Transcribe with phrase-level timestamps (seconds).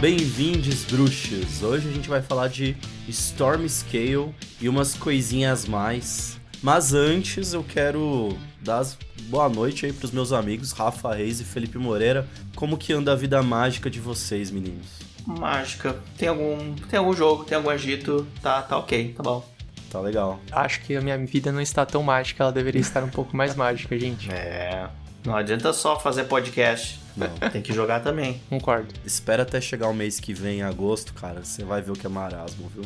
[0.00, 1.60] Bem-vindos, bruxos!
[1.60, 2.76] Hoje a gente vai falar de
[3.08, 6.40] Storm Scale e umas coisinhas mais.
[6.62, 8.86] Mas antes eu quero dar
[9.22, 12.28] boa noite aí pros meus amigos Rafa Reis e Felipe Moreira.
[12.54, 15.00] Como que anda a vida mágica de vocês, meninos?
[15.26, 15.96] Mágica.
[16.16, 19.44] Tem algum, tem algum jogo, tem algum agito, tá, tá ok, tá bom.
[19.90, 20.38] Tá legal.
[20.52, 23.56] Acho que a minha vida não está tão mágica, ela deveria estar um pouco mais
[23.56, 24.30] mágica, gente.
[24.30, 24.88] É.
[25.28, 26.98] Não adianta só fazer podcast.
[27.14, 28.40] Não, tem que jogar também.
[28.48, 28.94] Concordo.
[29.04, 31.44] Espera até chegar o mês que vem, em agosto, cara.
[31.44, 32.84] Você vai ver o que é marasmo, viu?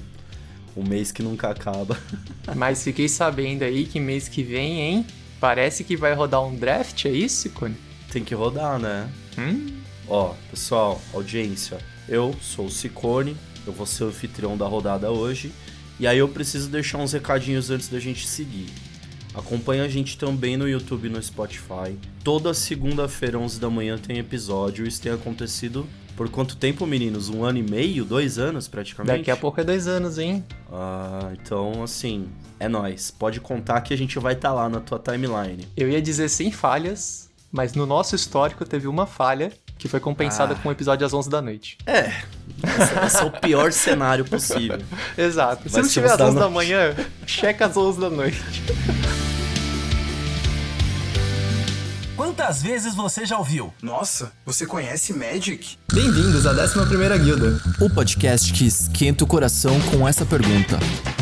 [0.75, 1.97] O mês que nunca acaba.
[2.57, 5.07] Mas fiquei sabendo aí que mês que vem, hein?
[5.39, 7.77] Parece que vai rodar um draft, é isso, Cone?
[8.11, 9.09] Tem que rodar, né?
[9.39, 9.79] Hum?
[10.09, 11.79] Ó, pessoal, audiência.
[12.09, 15.53] Eu sou o Cicone, eu vou ser o anfitrião da rodada hoje.
[16.01, 18.67] E aí eu preciso deixar uns recadinhos antes da gente seguir.
[19.35, 21.97] Acompanha a gente também no YouTube e no Spotify.
[22.23, 24.87] Toda segunda-feira, 11 da manhã, tem episódio.
[24.87, 27.29] Isso tem acontecido por quanto tempo, meninos?
[27.29, 28.05] Um ano e meio?
[28.05, 29.19] Dois anos, praticamente?
[29.19, 30.45] Daqui a pouco é dois anos, hein?
[30.71, 32.29] Ah, então, assim,
[32.61, 33.11] é nós.
[33.11, 35.67] Pode contar que a gente vai estar tá lá na tua timeline.
[35.77, 40.53] Eu ia dizer sem falhas, mas no nosso histórico teve uma falha que foi compensada
[40.53, 40.57] ah.
[40.57, 41.79] com o um episódio às 11 da noite.
[41.87, 42.13] É,
[43.07, 44.79] esse é o pior cenário possível.
[45.19, 45.69] Exato.
[45.69, 46.95] Se não tiver às 11 da manhã,
[47.27, 48.39] checa às 11 da noite.
[52.17, 53.73] Quantas vezes você já ouviu?
[53.83, 55.79] Nossa, você conhece Magic?
[55.93, 57.61] Bem-vindos à 11ª Guilda.
[57.81, 60.79] O podcast que esquenta o coração com essa pergunta.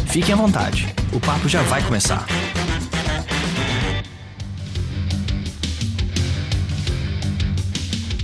[0.09, 2.27] Fiquem à vontade, o papo já vai começar.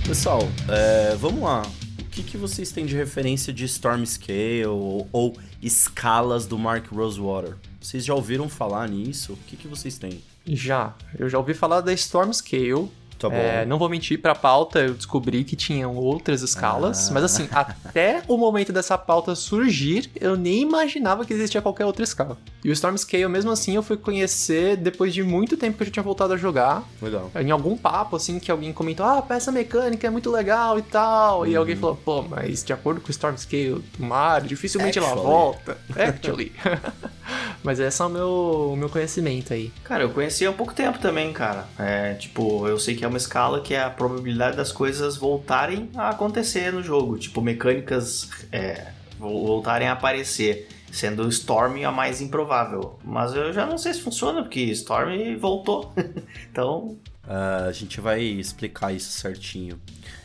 [0.05, 1.61] Pessoal, é, vamos lá.
[2.01, 6.87] O que, que vocês têm de referência de Storm Scale ou, ou escalas do Mark
[6.91, 7.55] Rosewater?
[7.79, 9.33] Vocês já ouviram falar nisso?
[9.33, 10.21] O que, que vocês têm?
[10.47, 10.93] Já.
[11.17, 13.35] Eu já ouvi falar da Storm Scale, Tá bom.
[13.35, 17.13] É, não vou mentir, pra pauta eu descobri que tinham outras escalas, ah.
[17.13, 22.03] mas assim, até o momento dessa pauta surgir, eu nem imaginava que existia qualquer outra
[22.03, 22.37] escala.
[22.63, 25.87] E o Storm Scale, mesmo assim, eu fui conhecer depois de muito tempo que eu
[25.87, 26.83] já tinha voltado a jogar.
[27.01, 27.31] Legal.
[27.35, 31.47] Em algum papo, assim, que alguém comentou, ah, peça mecânica é muito legal e tal.
[31.47, 31.81] E alguém uhum.
[31.81, 35.19] falou, pô, mas de acordo com o Storm Scale do Mario, dificilmente Actually.
[35.19, 35.77] ela volta.
[35.95, 36.51] Actually.
[37.63, 39.71] mas esse é o meu, o meu conhecimento aí.
[39.83, 41.65] Cara, eu conheci há pouco tempo também, cara.
[41.77, 45.89] É, tipo, eu sei que é uma escala que é a probabilidade das coisas voltarem
[45.95, 48.87] a acontecer no jogo, tipo mecânicas é,
[49.19, 52.99] voltarem a aparecer, sendo Storm a mais improvável.
[53.03, 55.93] Mas eu já não sei se funciona, porque Storm voltou.
[56.51, 56.97] então.
[57.25, 59.79] Uh, a gente vai explicar isso certinho.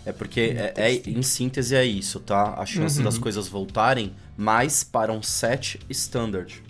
[0.06, 2.54] É porque, é, é, em síntese, é isso, tá?
[2.56, 3.04] A chance uhum.
[3.04, 6.62] das coisas voltarem mais para um set standard.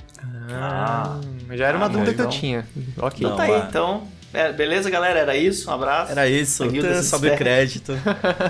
[0.50, 1.18] Ah,
[1.50, 2.66] ah já era uma ah, dúvida que eu tinha.
[2.98, 3.26] Ok.
[3.26, 5.18] Não, tá aí, então é, beleza, galera?
[5.20, 5.68] Era isso?
[5.70, 6.12] Um abraço.
[6.12, 6.64] Era isso.
[7.04, 7.92] Sobe crédito.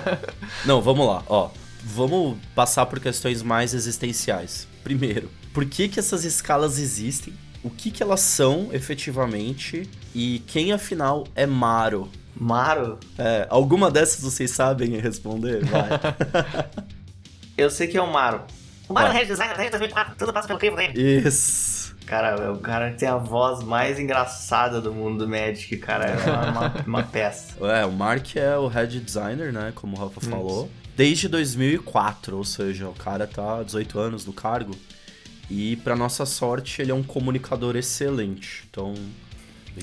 [0.65, 1.25] Não, vamos lá.
[1.27, 1.51] Ó,
[1.83, 4.69] vamos passar por questões mais existenciais.
[4.85, 7.35] Primeiro, por que, que essas escalas existem?
[7.65, 9.89] O que, que elas são efetivamente?
[10.15, 12.09] E quem afinal é Maro?
[12.35, 12.99] Maro?
[13.19, 15.65] É, alguma dessas vocês sabem responder?
[15.65, 15.89] Vai.
[17.59, 18.43] Eu sei que é o Maro.
[18.93, 20.93] O Maro é Red Designer desde 2004, tudo passa pelo crivo dele.
[21.01, 21.97] Isso.
[22.05, 26.05] Cara, é o cara que tem a voz mais engraçada do mundo do Magic, cara.
[26.05, 27.55] É uma, uma, uma peça.
[27.73, 29.73] É, o Mark é o head designer, né?
[29.75, 30.29] Como o Rafa Isso.
[30.29, 30.71] falou.
[30.95, 34.77] Desde 2004, ou seja, o cara tá há 18 anos no cargo.
[35.49, 38.65] E, para nossa sorte, ele é um comunicador excelente.
[38.71, 38.93] Então.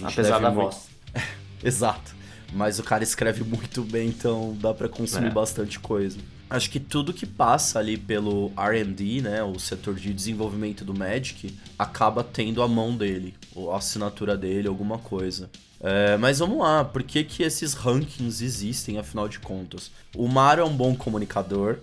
[0.03, 0.71] Apesar da muito...
[0.71, 0.87] voz.
[1.63, 2.15] Exato.
[2.53, 5.31] Mas o cara escreve muito bem, então dá para consumir é.
[5.31, 6.19] bastante coisa.
[6.49, 11.55] Acho que tudo que passa ali pelo R&D, né, o setor de desenvolvimento do Magic,
[11.77, 15.49] acaba tendo a mão dele, ou a assinatura dele, alguma coisa.
[15.79, 19.91] É, mas vamos lá, por que, que esses rankings existem, afinal de contas?
[20.15, 21.77] O Mario é um bom comunicador,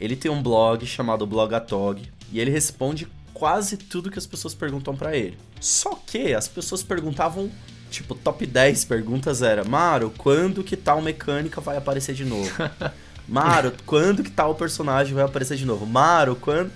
[0.00, 4.96] ele tem um blog chamado Blogatog, e ele responde quase tudo que as pessoas perguntam
[4.96, 5.36] para ele.
[5.60, 7.50] Só que as pessoas perguntavam
[7.90, 12.50] tipo, top 10 perguntas era: Mario, quando que tal mecânica vai aparecer de novo?
[13.28, 15.84] Maro, quando que tal personagem vai aparecer de novo?
[15.86, 16.70] Maro, quando.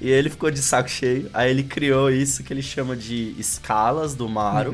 [0.00, 1.30] E ele ficou de saco cheio.
[1.32, 4.72] Aí ele criou isso que ele chama de escalas do Maro,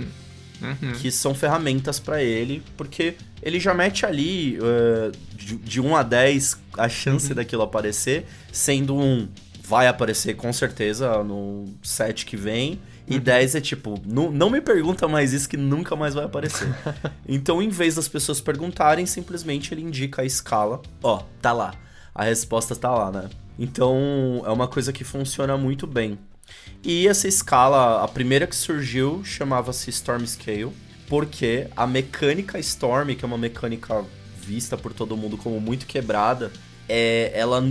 [0.60, 0.68] uhum.
[0.68, 0.92] Uhum.
[0.92, 6.02] que são ferramentas para ele, porque ele já mete ali uh, de, de 1 a
[6.02, 7.34] 10 a chance uhum.
[7.34, 9.28] daquilo aparecer, sendo um
[9.70, 12.80] vai aparecer com certeza no set que vem.
[13.06, 13.58] E 10 uhum.
[13.58, 16.68] é tipo, não, não me pergunta mais isso que nunca mais vai aparecer.
[17.26, 20.82] então, em vez das pessoas perguntarem, simplesmente ele indica a escala.
[21.00, 21.72] Ó, tá lá.
[22.12, 23.30] A resposta tá lá, né?
[23.56, 26.18] Então, é uma coisa que funciona muito bem.
[26.82, 30.72] E essa escala, a primeira que surgiu, chamava-se Storm Scale,
[31.08, 34.04] porque a mecânica Storm, que é uma mecânica
[34.36, 36.50] vista por todo mundo como muito quebrada,
[36.88, 37.62] é, ela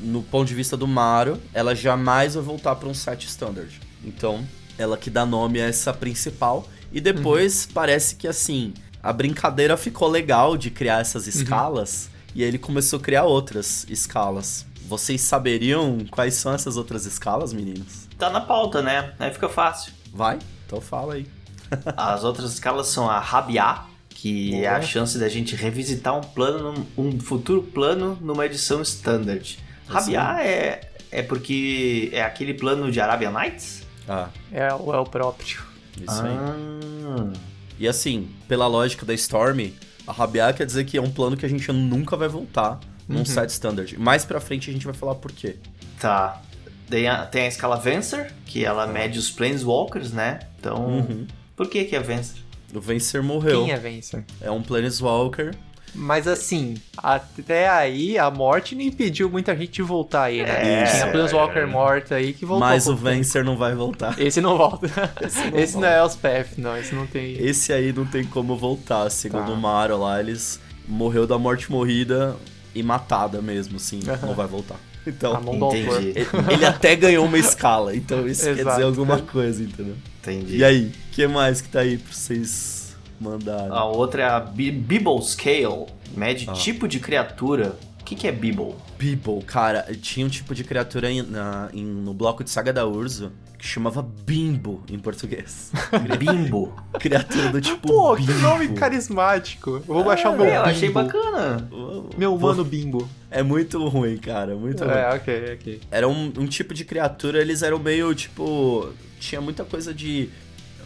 [0.00, 3.80] no ponto de vista do Mario, ela jamais vai voltar para um set standard.
[4.04, 4.46] Então,
[4.78, 6.66] ela que dá nome a essa principal.
[6.92, 12.10] E depois parece que assim, a brincadeira ficou legal de criar essas escalas.
[12.34, 14.66] E aí ele começou a criar outras escalas.
[14.88, 18.08] Vocês saberiam quais são essas outras escalas, meninos?
[18.18, 19.12] Tá na pauta, né?
[19.18, 19.92] Aí fica fácil.
[20.12, 20.38] Vai?
[20.66, 21.26] Então fala aí.
[21.96, 26.86] As outras escalas são a Rabiá, que é a chance da gente revisitar um plano,
[26.98, 29.58] um futuro plano numa edição standard.
[29.94, 33.82] Rabiá é, é porque é aquele plano de Arabian Nights?
[34.08, 35.60] Ah, É, o- é o próprio.
[36.00, 36.30] isso aí.
[36.36, 37.32] Ah,
[37.78, 39.70] E assim, pela lógica da Storm,
[40.06, 42.78] a rabiar quer dizer que é um plano que a gente nunca vai voltar
[43.08, 43.98] num set standard.
[43.98, 45.56] Mais pra frente a gente vai falar por quê.
[45.98, 46.40] tá.
[46.88, 50.40] Tem a, tem a escala Vencer, que ela mede os Planeswalkers, né?
[50.58, 51.24] Então, Uhum.
[51.54, 52.42] por que que é Vencer?
[52.74, 53.62] O Vencer morreu.
[53.64, 54.24] Quem é Vencer?
[54.40, 55.54] É um Planeswalker.
[55.94, 60.82] Mas assim, até aí a morte não impediu muita gente de voltar aí, né?
[60.82, 62.66] É, Tinha Planeswalker morta aí que voltou.
[62.68, 62.94] mas o.
[62.96, 64.18] Vencer não vai voltar.
[64.20, 64.86] Esse não volta.
[65.20, 65.94] Esse não Esse não, volta.
[65.96, 66.76] é Elspeth, não.
[66.76, 67.32] Esse não tem.
[67.44, 69.08] Esse aí não tem como voltar.
[69.10, 69.52] Segundo Tá.
[69.52, 72.36] o Mario lá, eles morreu da morte morrida
[72.74, 74.00] e matada mesmo, assim.
[74.22, 74.76] Não vai voltar.
[75.06, 75.40] Então.
[75.42, 76.14] Entendi,
[76.52, 77.96] ele, até ganhou uma escala.
[77.96, 78.70] Então isso quer Exato.
[78.76, 79.96] dizer alguma coisa, entendeu?
[80.20, 80.58] entendi.
[80.58, 82.79] E aí, o que mais que tá aí pra vocês
[83.20, 83.68] mandarem?
[83.70, 85.86] A outra é a Bi- Bibble Scale,
[86.16, 86.52] mede Ah.
[86.52, 87.76] tipo de criatura.
[88.00, 88.74] O que que é Bibble?
[88.98, 92.84] Beeble, cara, tinha um tipo de criatura em- na- em- no bloco de Saga da
[92.84, 95.70] Urso que chamava Bimbo em português.
[96.18, 96.72] Bimbo.
[96.98, 98.38] criatura do tipo Pô, que Bimbo.
[98.40, 99.70] nome carismático.
[99.86, 100.70] Eu vou baixar o meu É, eu bimbo.
[100.70, 101.68] achei bacana.
[102.16, 103.08] Meu mano bimbo.
[103.30, 104.92] É muito ruim, cara, muito ruim.
[104.92, 105.80] É, ok, ok.
[105.90, 108.88] Era um, um tipo de criatura, eles eram meio, tipo...
[109.20, 110.30] Tinha muita coisa de...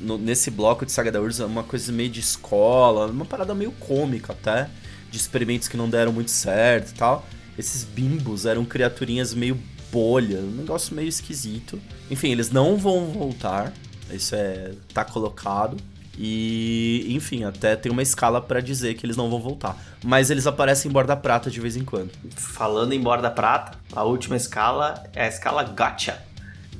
[0.01, 3.73] no- nesse bloco de Saga da Ursa, uma coisa meio de escola, uma parada meio
[3.73, 4.69] cômica até,
[5.11, 7.27] de experimentos que não deram muito certo e tal.
[7.59, 9.59] Esses bimbos eram criaturinhas meio
[9.93, 11.81] bolha, um negócio meio esquisito.
[12.11, 13.73] Enfim, eles não vão voltar,
[14.11, 14.73] isso é...
[14.93, 15.77] tá colocado.
[16.17, 19.77] E, enfim, até tem uma escala pra dizer que eles não vão voltar.
[20.05, 22.11] Mas eles aparecem em borda prata de vez em quando.
[22.37, 26.23] Falando em borda prata, a última escala é a escala Gacha.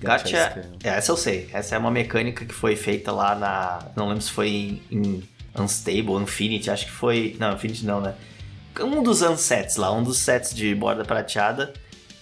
[0.05, 1.49] Gacha é, essa eu sei.
[1.53, 3.79] Essa é uma mecânica que foi feita lá na.
[3.97, 5.23] Não lembro se foi em, em
[5.59, 7.37] Unstable, Infinity, acho que foi.
[7.39, 8.15] Não, Infinity não, né?
[8.81, 11.73] Um dos unsets lá, um dos sets de borda prateada.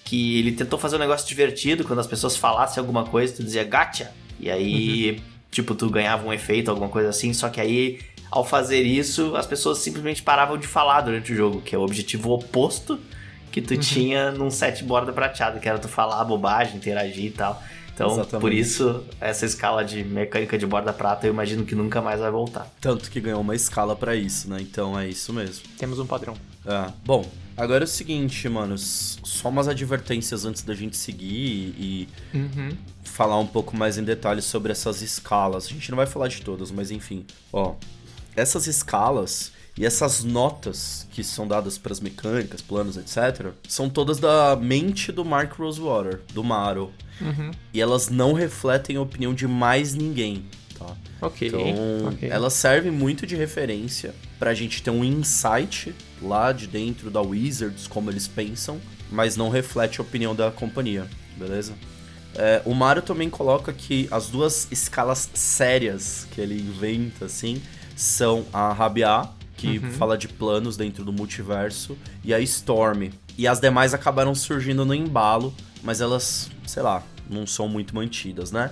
[0.05, 3.64] Que ele tentou fazer um negócio divertido, quando as pessoas falassem alguma coisa, tu dizia
[3.64, 4.12] gacha.
[4.38, 8.00] E aí, tipo, tu ganhava um efeito, alguma coisa assim, só que aí,
[8.31, 11.82] ao fazer isso, as pessoas simplesmente paravam de falar durante o jogo, que é o
[11.82, 13.00] objetivo oposto
[13.52, 17.62] que tu tinha num set borda prateada, que era tu falar bobagem, interagir e tal.
[17.94, 18.40] Então, Exatamente.
[18.40, 22.31] por isso, essa escala de mecânica de borda prata, eu imagino que nunca mais vai
[22.31, 22.66] voltar.
[22.81, 24.56] Tanto que ganhou uma escala pra isso, né?
[24.60, 25.62] Então é isso mesmo.
[25.78, 26.34] Temos um padrão.
[26.64, 26.90] É.
[27.04, 28.78] Bom, agora é o seguinte, mano.
[28.78, 32.70] Só umas advertências antes da gente seguir e, Uhum.
[33.04, 35.66] e falar um pouco mais em detalhes sobre essas escalas.
[35.66, 37.26] A gente não vai falar de todas, mas enfim.
[37.52, 37.75] Ó,
[38.34, 44.19] essas escalas e essas notas que são dadas para as mecânicas, planos, etc., são todas
[44.19, 46.92] da mente do Mark Rosewater, do Maro.
[47.20, 47.50] Uhum.
[47.72, 50.44] E elas não refletem a opinião de mais ninguém,
[50.78, 50.94] tá?
[51.22, 51.48] Ok.
[51.48, 52.28] Então, ok.
[52.28, 57.87] elas servem muito de referência pra gente ter um insight lá de dentro da Wizards,
[57.87, 58.78] como eles pensam,
[59.11, 61.06] mas não reflete a opinião da companhia,
[61.37, 61.73] beleza?
[62.35, 67.62] É, o Mario também coloca que as duas escalas sérias que ele inventa, assim,
[67.94, 69.30] são a Rabiá,
[69.62, 73.11] que fala de planos dentro do multiverso, e a Storm.
[73.38, 78.50] E as demais acabaram surgindo no embalo, mas elas, sei lá, não são muito mantidas,
[78.52, 78.71] né?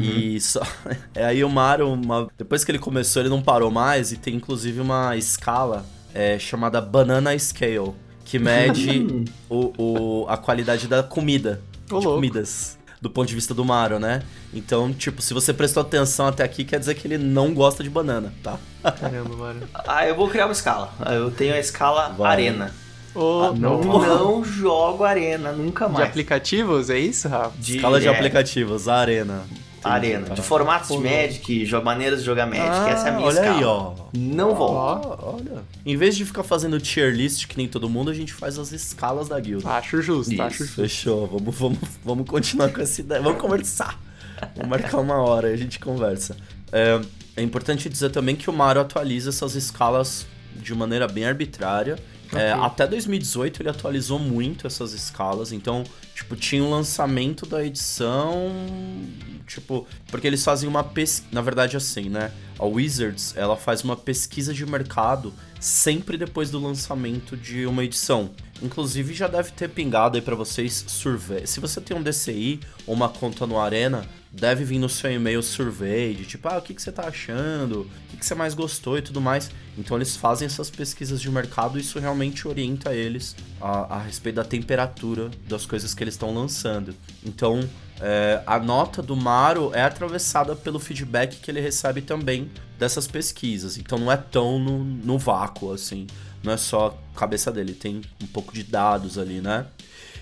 [0.00, 0.60] E só...
[1.14, 4.34] é aí o Mario, uma- depois que ele começou, ele não parou mais, e tem
[4.34, 7.92] inclusive uma escala é, chamada Banana Scale,
[8.24, 12.14] que mede o, o- a qualidade da comida, Ô, de louco.
[12.14, 12.78] comidas.
[13.04, 14.22] Do ponto de vista do Mario, né?
[14.54, 17.90] Então, tipo, se você prestou atenção até aqui, quer dizer que ele não gosta de
[17.90, 18.56] banana, tá?
[18.82, 19.60] Caramba, mano.
[19.86, 20.90] Ah, eu vou criar uma escala.
[20.98, 22.30] Ah, Eu tenho a escala Vai.
[22.32, 22.74] Arena.
[23.14, 26.08] Ô, Não, não jogo Arena, nunca De mais.
[26.08, 27.52] aplicativos, é isso, Rafa?
[27.58, 28.96] De- Escala de é, aplicativos, a
[29.84, 29.96] Arena.
[29.96, 30.20] Arena.
[30.26, 30.40] Entendi.
[30.40, 31.00] De formatos de Pô.
[31.02, 32.66] Magic, maneiras de jogar Magic.
[32.68, 33.58] Ah, Essa é a minha olha escala.
[33.58, 33.92] aí, ó.
[34.14, 35.08] Não volto.
[35.08, 35.62] Ó, olha.
[35.84, 38.72] Em vez de ficar fazendo tier list que nem todo mundo, a gente faz as
[38.72, 39.68] escalas da guilda.
[39.70, 40.42] Acho justo, Isso.
[40.42, 40.74] acho justo.
[40.74, 43.20] Fechou, vamos, vamos, vamos continuar com essa ideia.
[43.20, 44.00] Vamos conversar.
[44.56, 46.36] Vamos marcar uma hora e a gente conversa.
[46.72, 47.00] É,
[47.36, 50.26] é importante dizer também que o Mario atualiza essas escalas
[50.56, 51.96] de maneira bem arbitrária.
[52.32, 58.52] É, até 2018 ele atualizou muito essas escalas, então, tipo, tinha o lançamento da edição
[59.46, 62.30] tipo, porque eles fazem uma pesquisa, na verdade assim, né?
[62.64, 68.30] A Wizards, ela faz uma pesquisa de mercado sempre depois do lançamento de uma edição.
[68.62, 71.46] Inclusive já deve ter pingado aí para vocês survey.
[71.46, 75.42] Se você tem um DCI ou uma conta no Arena, deve vir no seu e-mail
[75.42, 77.82] survey de tipo, ah, o que, que você tá achando?
[77.82, 79.50] O que, que você mais gostou e tudo mais.
[79.76, 84.36] Então eles fazem essas pesquisas de mercado e isso realmente orienta eles a, a respeito
[84.36, 86.94] da temperatura das coisas que eles estão lançando.
[87.26, 87.68] Então
[88.06, 93.78] é, a nota do Maro é atravessada pelo feedback que ele recebe também dessas pesquisas.
[93.78, 96.06] Então não é tão no, no vácuo assim.
[96.42, 99.64] Não é só a cabeça dele, tem um pouco de dados ali, né?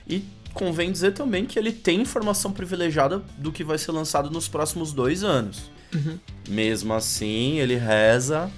[0.08, 0.22] E
[0.54, 4.92] convém dizer também que ele tem informação privilegiada do que vai ser lançado nos próximos
[4.92, 5.68] dois anos.
[5.92, 6.18] Uhum.
[6.48, 8.48] Mesmo assim, ele reza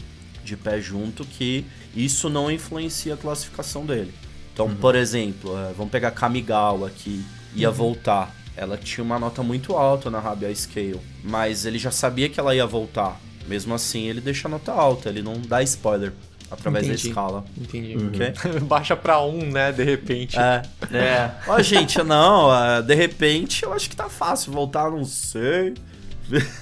[0.45, 1.65] de pé junto que
[1.97, 4.13] isso não influencia a classificação dele.
[4.53, 4.77] Então, Uhum.
[4.77, 7.75] por exemplo, é, vamos pegar Kamigawa, que ia Uhum.
[7.75, 8.35] voltar.
[8.57, 12.55] Ela tinha uma nota muito alta na Rabia Scale, mas ele já sabia que ela
[12.55, 13.21] ia voltar.
[13.47, 16.13] Mesmo assim, ele deixa a nota alta, ele não dá spoiler
[16.51, 17.03] através Entendi.
[17.03, 17.45] da escala.
[17.59, 17.97] Entendi.
[18.07, 18.61] Ok?
[18.63, 20.39] Baixa pra um, né, de repente.
[20.39, 20.63] É.
[20.93, 21.31] É.
[21.49, 22.49] Ó, gente, não,
[22.83, 25.75] de repente eu acho que tá fácil voltar, não sei.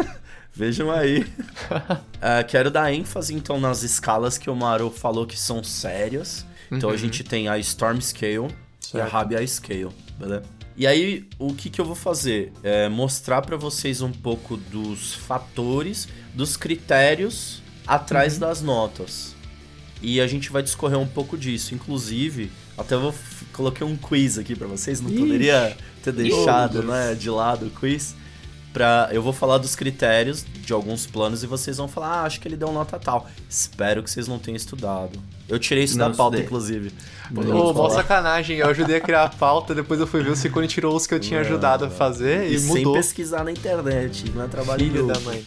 [0.55, 1.27] Vejam aí.
[2.25, 6.47] É, quero dar ênfase então nas escalas que o Maru falou que são sérias.
[6.71, 9.11] Então a gente tem a Storm Scale e a Certo.
[9.11, 10.45] Rabia Scale, beleza?
[10.77, 12.53] E aí, o que, que eu vou fazer?
[12.63, 19.35] É mostrar pra vocês um pouco dos fatores, dos critérios atrás das notas.
[20.01, 21.75] E a gente vai discorrer um pouco disso.
[21.75, 23.15] Inclusive, até eu vou
[23.53, 25.01] coloquei um quiz aqui pra vocês.
[25.01, 25.21] Não Ixi.
[25.21, 28.17] poderia ter deixado, né, de lado o quiz.
[28.73, 32.41] Pra, eu vou falar dos critérios de alguns planos e vocês vão falar, ah, acho
[32.41, 33.29] que ele deu nota tal.
[33.49, 35.19] Espero que vocês não tenham estudado.
[35.49, 36.91] Eu tirei isso Não da pauta, inclusive.
[37.31, 40.37] Ô, Podemos mó sacanagem, eu ajudei a criar a pauta, depois eu fui ver o
[40.37, 42.95] Ciccone tirou os que eu tinha ajudado a fazer e, E sem mudou.
[42.95, 45.45] pesquisar na internet, não é trabalho Filho da mãe.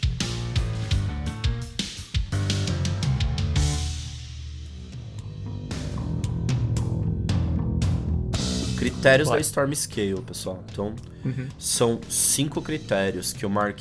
[9.10, 10.64] Critérios da Storm Scale, pessoal.
[10.72, 10.94] Então,
[11.24, 11.48] Uhum.
[11.58, 13.80] são cinco critérios que o Mark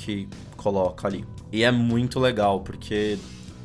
[0.56, 1.24] coloca ali.
[1.52, 3.18] E é muito legal, porque,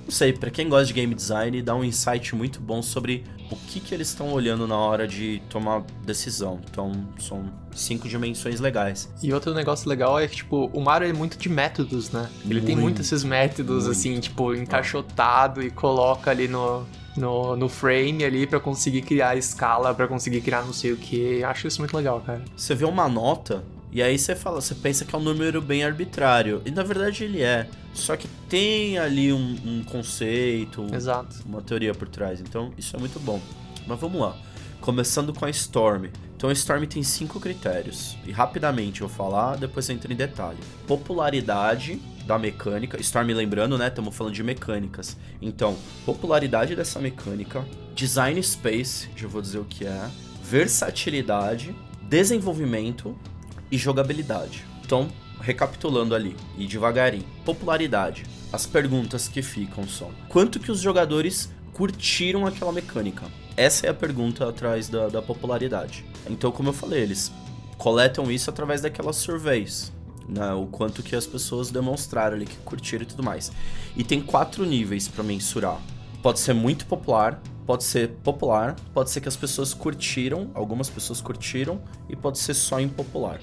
[0.04, 3.56] não sei, pra quem gosta de game design, dá um insight muito bom sobre o
[3.56, 6.60] que, que eles estão olhando na hora de tomar decisão.
[6.70, 9.10] Então, são cinco dimensões legais.
[9.24, 12.30] E outro negócio legal é que, tipo, o Mario é muito de métodos, né?
[12.46, 13.92] Ele tem Muito, muito esses métodos, muito.
[13.98, 16.86] assim, tipo, encaixotado e coloca ali no,
[17.18, 21.44] no, no frame ali pra conseguir criar escala, pra conseguir criar não sei o que.
[21.44, 22.44] Acho isso muito legal, cara.
[22.56, 25.84] Você vê uma nota e aí você fala, você pensa que é um número bem
[25.84, 26.62] arbitrário.
[26.66, 27.68] E na verdade ele é.
[27.94, 31.38] Só que tem ali um, um conceito, Exato.
[31.46, 32.40] uma teoria por trás.
[32.40, 33.42] Então, isso é muito bom.
[33.88, 34.38] Mas vamos lá.
[34.80, 36.06] Começando com a Storm.
[36.36, 38.16] Então, a Storm tem cinco critérios.
[38.26, 40.60] E rapidamente eu vou falar, depois eu entro em detalhe.
[40.88, 42.00] Popularidade
[42.30, 43.02] da mecânica.
[43.02, 43.88] Storm, lembrando, né?
[43.88, 45.18] Estamos falando de mecânicas.
[45.42, 47.66] Então, popularidade dessa mecânica.
[47.96, 50.10] Design space, já vou dizer o que é.
[50.44, 51.76] Versatilidade.
[52.04, 53.18] Desenvolvimento
[53.72, 54.64] e jogabilidade.
[54.86, 55.10] Então,
[55.42, 57.26] recapitulando ali e devagarinho.
[57.44, 58.26] Popularidade.
[58.54, 63.26] As perguntas que ficam são: quanto que os jogadores curtiram aquela mecânica?
[63.58, 66.06] Essa é a pergunta atrás da, da popularidade.
[66.30, 67.32] Então, como eu falei, eles
[67.80, 69.92] coletam isso através daquelas surveys.
[70.30, 73.52] Né, o quanto que as pessoas demonstraram ali que curtiram e tudo mais.
[73.96, 75.82] E tem quatro níveis para mensurar.
[76.22, 81.20] Pode ser muito popular, pode ser popular, pode ser que as pessoas curtiram, algumas pessoas
[81.20, 83.40] curtiram, e pode ser só impopular.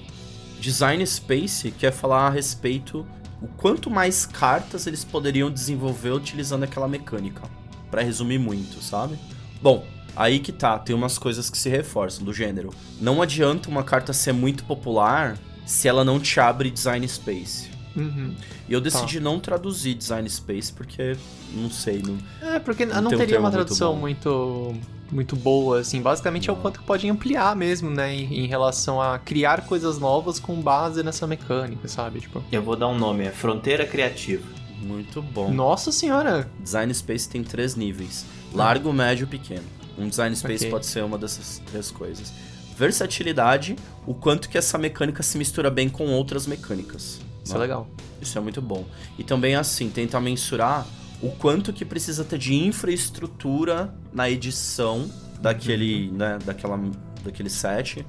[0.61, 3.05] Design Space quer falar a respeito
[3.41, 7.43] o quanto mais cartas eles poderiam desenvolver utilizando aquela mecânica.
[7.91, 9.17] Pra resumir muito, sabe?
[9.61, 12.73] Bom, aí que tá, tem umas coisas que se reforçam do gênero.
[12.99, 17.69] Não adianta uma carta ser muito popular se ela não te abre Design Space.
[17.95, 18.33] Uhum.
[18.69, 21.15] E eu decidi não traduzir Design Space porque
[21.53, 23.99] não sei, não, É, porque Não não tem um teria uma muito tradução bom.
[24.01, 24.75] muito,
[25.11, 25.99] muito boa, assim.
[26.01, 28.13] Basicamente é o quanto que pode ampliar mesmo, né?
[28.13, 32.19] Em, em relação a criar coisas novas com base nessa mecânica, sabe?
[32.19, 34.43] Tipo, Eu vou dar um nome, é Fronteira Criativa.
[34.79, 35.51] muito bom.
[35.51, 36.47] nossa senhora!
[36.59, 39.63] Design Space tem três níveis: largo, médio e pequeno.
[39.97, 40.69] Um Design Space Ok.
[40.69, 42.31] pode ser uma dessas três coisas.
[42.77, 47.19] Versatilidade, o quanto que essa mecânica se mistura bem com outras mecânicas.
[47.43, 47.59] Isso né?
[47.59, 47.87] é legal.
[48.21, 48.85] Isso é muito bom.
[49.17, 50.85] E também assim, tentar mensurar
[51.21, 55.09] o quanto que precisa ter de infraestrutura na edição
[55.41, 56.17] daquele, Uhum.
[56.17, 56.79] né, daquela,
[57.23, 58.05] daquele set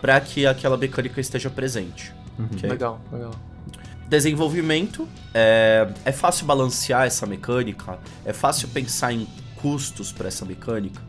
[0.00, 2.12] para que aquela mecânica esteja presente.
[2.54, 2.70] ok?
[2.70, 3.32] Legal, legal.
[4.08, 5.06] Desenvolvimento.
[5.34, 7.98] É, é fácil balancear essa mecânica?
[8.24, 11.00] É fácil pensar em custos para essa mecânica?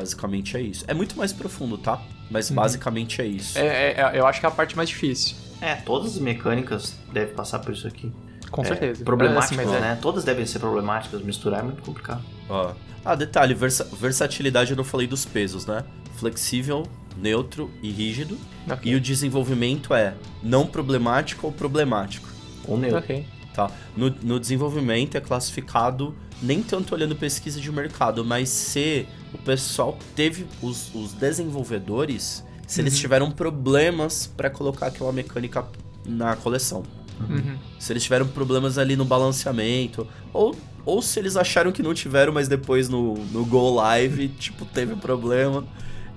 [0.00, 0.84] Basicamente é isso.
[0.86, 2.02] É muito mais profundo, tá?
[2.30, 3.58] Mas basicamente é isso.
[3.58, 5.34] É, é- é- eu acho que é a parte mais difícil.
[5.58, 8.12] É, todas as mecânicas devem passar por isso aqui.
[8.50, 9.02] Com É, certeza.
[9.04, 9.98] Problemático, Assim, mas é- né?
[10.02, 12.22] Todas devem ser problemáticas, misturar é muito complicado.
[12.48, 12.72] Ó.
[13.02, 15.82] Ah, detalhe, versa- versatilidade eu não falei dos pesos, né?
[16.16, 16.86] Flexível,
[17.16, 18.36] neutro e rígido.
[18.68, 18.92] Ok.
[18.92, 22.28] E o desenvolvimento é não problemático ou problemático,
[22.68, 22.98] Ou neutro.
[22.98, 23.26] Ok.
[23.54, 23.70] tá?
[23.96, 29.96] No, no desenvolvimento é classificado nem tanto olhando pesquisa de mercado, mas se o pessoal
[30.14, 35.64] teve os, os desenvolvedores, se eles tiveram problemas para colocar aquela mecânica
[36.04, 36.82] na coleção.
[37.20, 37.56] Uhum.
[37.78, 42.32] Se eles tiveram problemas ali no balanceamento, ou, ou se eles acharam que não tiveram,
[42.32, 45.64] mas depois no, no Go Live, tipo, teve problema.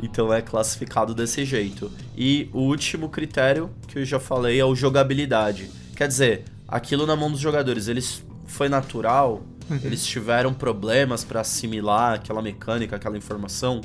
[0.02, 1.92] Então é classificado desse jeito.
[2.18, 5.70] E o último critério que eu já falei é o jogabilidade.
[5.96, 9.44] Quer dizer, aquilo na mão dos jogadores, eles foi natural,
[9.84, 13.82] eles tiveram problemas para assimilar aquela mecânica, aquela informação.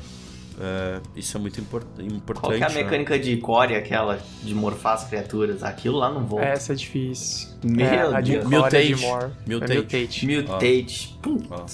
[0.59, 2.41] É, isso é muito impor- importante.
[2.41, 2.83] Qual que é a né?
[2.83, 5.63] mecânica de core, aquela de morfar as criaturas?
[5.63, 6.43] Aquilo lá não voa.
[6.43, 7.49] Essa é difícil.
[7.63, 8.43] Meu é, a de Deus.
[8.45, 9.05] Core é de Mutate.
[9.05, 9.31] More.
[9.45, 9.71] Mutate.
[9.71, 10.27] É Mutate.
[10.27, 11.19] Mutate.
[11.21, 11.37] Pum.
[11.49, 11.65] Ó.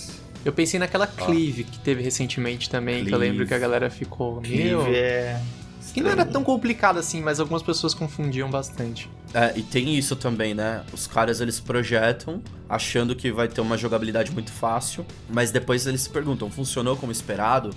[0.43, 4.41] Eu pensei naquela Cleave que teve recentemente também, que eu lembro que a galera ficou.
[4.41, 4.81] Meu.
[4.81, 5.41] Cleave é...
[5.93, 9.09] Que não era tão complicado assim, mas algumas pessoas confundiam bastante.
[9.33, 10.83] É, e tem isso também, né?
[10.91, 16.01] Os caras eles projetam achando que vai ter uma jogabilidade muito fácil, mas depois eles
[16.01, 17.73] se perguntam: funcionou como esperado?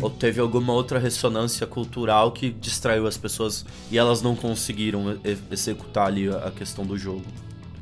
[0.00, 5.18] Ou teve alguma outra ressonância cultural que distraiu as pessoas e elas não conseguiram
[5.50, 7.24] executar ali a a questão do jogo?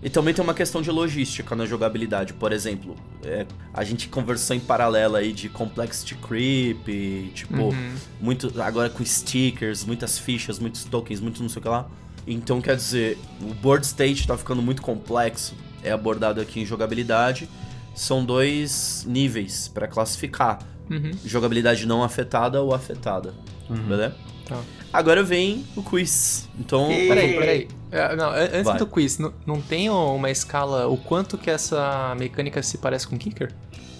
[0.02, 2.34] E também tem uma questão de logística na jogabilidade.
[2.34, 7.94] Por exemplo, é, a gente conversou em paralelo aí de complexity creep, e, tipo, Uhum.
[8.20, 11.88] muito agora com stickers, muitas fichas, muitos tokens, muito não sei o que lá.
[12.26, 17.48] Então, quer dizer, o board state tá ficando muito complexo, é abordado aqui em jogabilidade.
[17.94, 20.58] São dois níveis para classificar:
[20.90, 21.10] Uhum.
[21.24, 23.34] jogabilidade não afetada ou afetada.
[23.68, 24.14] Beleza?
[24.46, 24.60] Tá.
[24.92, 26.48] Agora vem o quiz.
[26.58, 27.68] Então, E- Peraí, peraí.
[27.90, 28.78] É, não, an- antes Vai.
[28.78, 33.16] do quiz, não, não tem uma escala o quanto que essa mecânica se parece com
[33.16, 33.52] Kicker?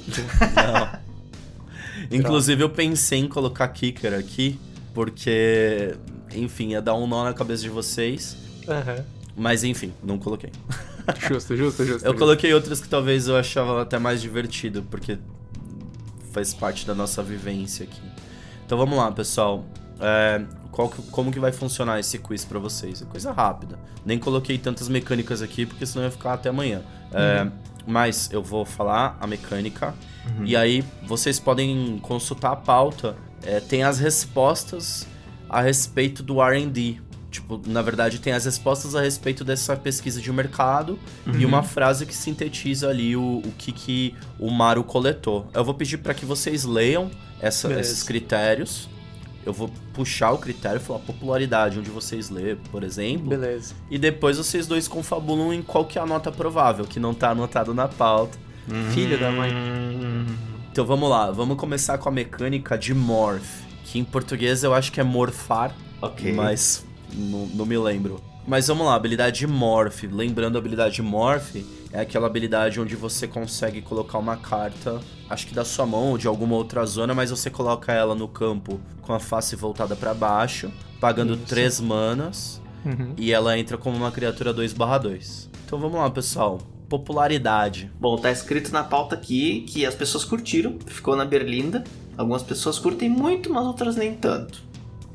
[0.09, 1.05] Não.
[2.11, 4.59] Inclusive, eu pensei em colocar kicker aqui,
[4.93, 5.95] porque,
[6.35, 8.37] enfim, ia dar um nó na cabeça de vocês.
[8.69, 9.05] Aham.
[9.37, 10.51] Mas, enfim, não coloquei.
[11.29, 12.07] Justo, justo, justo.
[12.07, 15.19] Eu coloquei outras que talvez eu achava até mais divertido, porque
[16.33, 18.01] faz parte da nossa vivência aqui.
[18.65, 19.65] Então vamos lá, pessoal.
[20.01, 20.43] É,
[20.73, 23.03] qual que- como que vai funcionar esse quiz pra vocês?
[23.03, 23.79] É coisa rápida.
[24.05, 26.83] Nem coloquei tantas mecânicas aqui, porque senão ia ficar até amanhã.
[27.13, 27.47] É,
[27.87, 29.95] mas eu vou falar a mecânica,
[30.43, 33.15] e aí vocês podem consultar a pauta.
[33.43, 35.07] É, tem as respostas
[35.55, 36.97] a respeito do R&D.
[37.31, 40.99] Tipo, na verdade, tem as respostas a respeito dessa pesquisa de mercado
[41.37, 45.49] e uma frase que sintetiza ali o, o que, que o Maru coletou.
[45.53, 48.89] Eu vou pedir para que vocês leiam essa- esses critérios.
[49.45, 53.27] Eu vou puxar o critério e falar popularidade, onde vocês lê, por exemplo.
[53.29, 53.75] Beleza.
[53.91, 57.31] E depois vocês dois confabulam em qual que é a nota provável, que não tá
[57.31, 58.39] anotado na pauta.
[58.95, 59.51] Filho da mãe.
[60.73, 64.91] Então vamos lá, vamos começar com a mecânica de morph, que em português eu acho
[64.91, 66.33] que é morfar, ok.
[66.33, 68.21] mas não, não me lembro.
[68.47, 70.03] Mas vamos lá, habilidade de morph.
[70.11, 71.57] Lembrando a habilidade de morph,
[71.93, 76.19] é aquela habilidade onde você consegue colocar uma carta, acho que da sua mão ou
[76.19, 80.13] de alguma outra zona, mas você coloca ela no campo com a face voltada pra
[80.13, 80.71] baixo,
[81.01, 81.45] pagando Isso.
[81.47, 83.15] 3 manas, Uhum.
[83.17, 85.49] e ela entra como uma criatura 2/2.
[85.65, 86.59] Então vamos lá, pessoal.
[86.87, 87.91] Popularidade.
[87.99, 91.83] Bom, tá escrito na pauta aqui que as pessoas curtiram, ficou na berlinda.
[92.17, 94.63] Algumas pessoas curtem muito, mas outras nem tanto.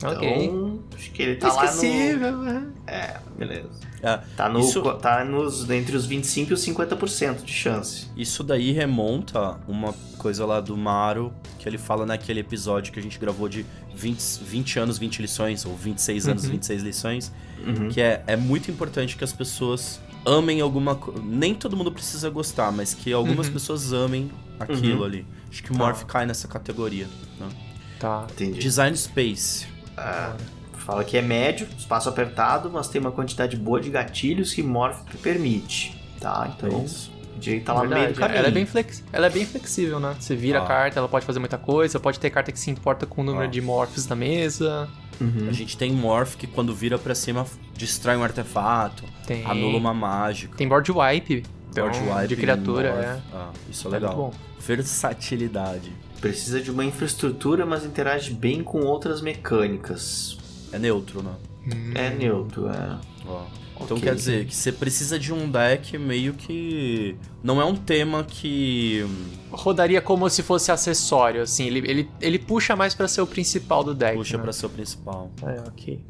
[0.02, 0.46] Ok.
[0.46, 2.60] Então, acho que ele tá lá Esquecível, né?
[2.60, 2.74] no...
[2.92, 3.70] É, beleza.
[4.02, 8.08] É, Tá, no, Isso- tá nos, entre os 25% e os 50% de chance.
[8.16, 13.04] Isso daí remonta uma coisa lá do Maru, que ele fala naquele episódio que a
[13.04, 16.52] gente gravou de 20, 20 anos, 20 lições, ou 26 anos, Uhum.
[16.52, 17.32] 26 lições,
[17.68, 17.90] Uhum.
[17.90, 21.22] que é, é muito importante que as pessoas amem alguma coisa.
[21.22, 23.54] Nem todo mundo precisa gostar, mas que algumas Uhum.
[23.54, 25.04] pessoas amem aquilo Uhum.
[25.06, 25.26] ali.
[25.50, 27.08] Acho que o Morph cai nessa categoria.
[27.40, 27.48] né?
[28.00, 28.26] Tá.
[28.32, 28.60] Entendi.
[28.60, 29.68] Design Space.
[29.98, 30.36] Ah,
[30.78, 35.02] fala que é médio, espaço apertado, mas tem uma quantidade boa de gatilhos que Morph
[35.22, 36.00] permite.
[36.20, 38.38] Tá, então É direito tá lá no meio do Verdade, caminho.
[38.40, 39.04] Ela é, bem flex...
[39.12, 40.16] ela é bem flexível, né?
[40.20, 40.64] Você vira Ah.
[40.64, 43.24] a carta, ela pode fazer muita coisa, pode ter carta que se importa com o
[43.24, 43.48] número Ah.
[43.48, 44.90] de morphs da mesa.
[45.22, 45.48] Uhum.
[45.50, 47.46] A gente tem Morph que quando vira pra cima
[47.78, 49.44] destrói um artefato, Tem.
[49.46, 50.56] anula uma mágica.
[50.56, 51.44] Tem board wipe.
[51.72, 51.90] Então,
[52.28, 53.22] de criatura, é.
[53.34, 54.34] Ah, isso é É legal.
[54.60, 55.94] Versatilidade.
[56.20, 60.38] Precisa de uma infraestrutura, mas interage bem com outras mecânicas.
[60.72, 61.36] É neutro, né?
[61.96, 62.98] É neutro, é.
[63.26, 63.44] Ó.
[63.82, 64.10] Então Ok.
[64.10, 67.16] quer dizer que você precisa de um deck meio que.
[67.42, 69.06] Não é um tema que.
[69.52, 71.66] Rodaria como se fosse acessório, assim.
[71.68, 74.18] Ele, ele, ele puxa mais pra ser o principal do deck.
[74.18, 74.44] puxa né?
[74.44, 75.32] pra ser o principal.
[75.42, 76.04] É, ok.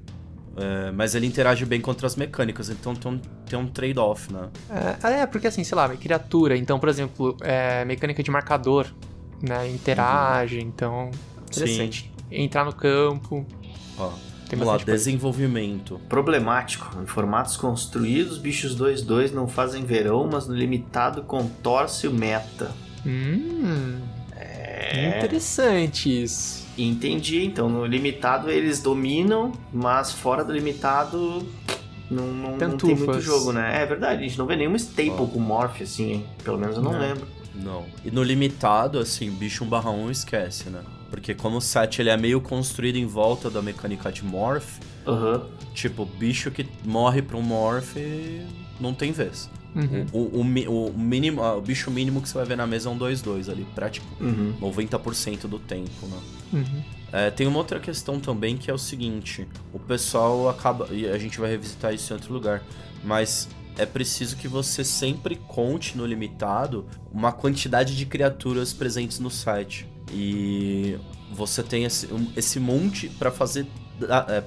[0.60, 4.50] É, mas ele interage bem contra as mecânicas, então tem um, tem um trade-off, né?
[5.04, 6.58] É, é, porque assim, sei lá, criatura.
[6.58, 8.88] Então, por exemplo, é, mecânica de marcador,
[9.42, 9.70] né?
[9.70, 11.12] Interage, então.
[11.48, 12.12] Interessante.
[12.32, 13.46] Entrar no campo.
[13.98, 14.10] Ó,
[14.50, 14.86] Tem vamos lá, coisa.
[14.86, 16.00] desenvolvimento.
[16.10, 17.02] Problemático.
[17.02, 22.72] Em formatos construídos, bichos 2-2 não fazem verão, mas no limitado contorce o meta.
[23.06, 24.00] Hum.
[24.90, 25.18] É.
[25.18, 26.66] Interessante isso.
[26.78, 27.44] Entendi.
[27.46, 31.46] Então no limitado eles dominam, mas fora do limitado
[32.10, 33.82] não, não, não tem muito jogo, né?
[33.82, 36.26] É verdade, a gente não vê nenhuma staple com morph assim, hein?
[36.44, 37.00] Pelo menos eu não, Não.
[37.00, 37.28] lembro.
[37.56, 37.86] Não.
[38.06, 40.82] E no limitado, assim, bicho 1 barra 1 esquece, né?
[41.10, 45.44] Porque como o set ele é meio construído em volta da mecânica de morph, Aham.
[45.74, 47.96] tipo, bicho que morre pra um morph
[48.80, 49.50] não tem vez.
[49.76, 50.06] Uhum.
[50.12, 52.98] O, o, o mínimo, o bicho mínimo que você vai ver na mesa é um
[52.98, 54.54] 2-2 ali, pra tipo Uhum.
[54.62, 56.18] 90% do tempo, né?
[56.54, 56.84] Uhum.
[57.12, 60.88] É, tem uma outra questão também que é o seguinte: o pessoal acaba.
[60.92, 62.64] E a gente vai revisitar isso em outro lugar.
[63.04, 69.30] Mas é preciso que você sempre conte no limitado uma quantidade de criaturas presentes no
[69.30, 69.88] site.
[70.12, 70.98] E
[71.32, 73.66] você tem esse, esse monte para fazer.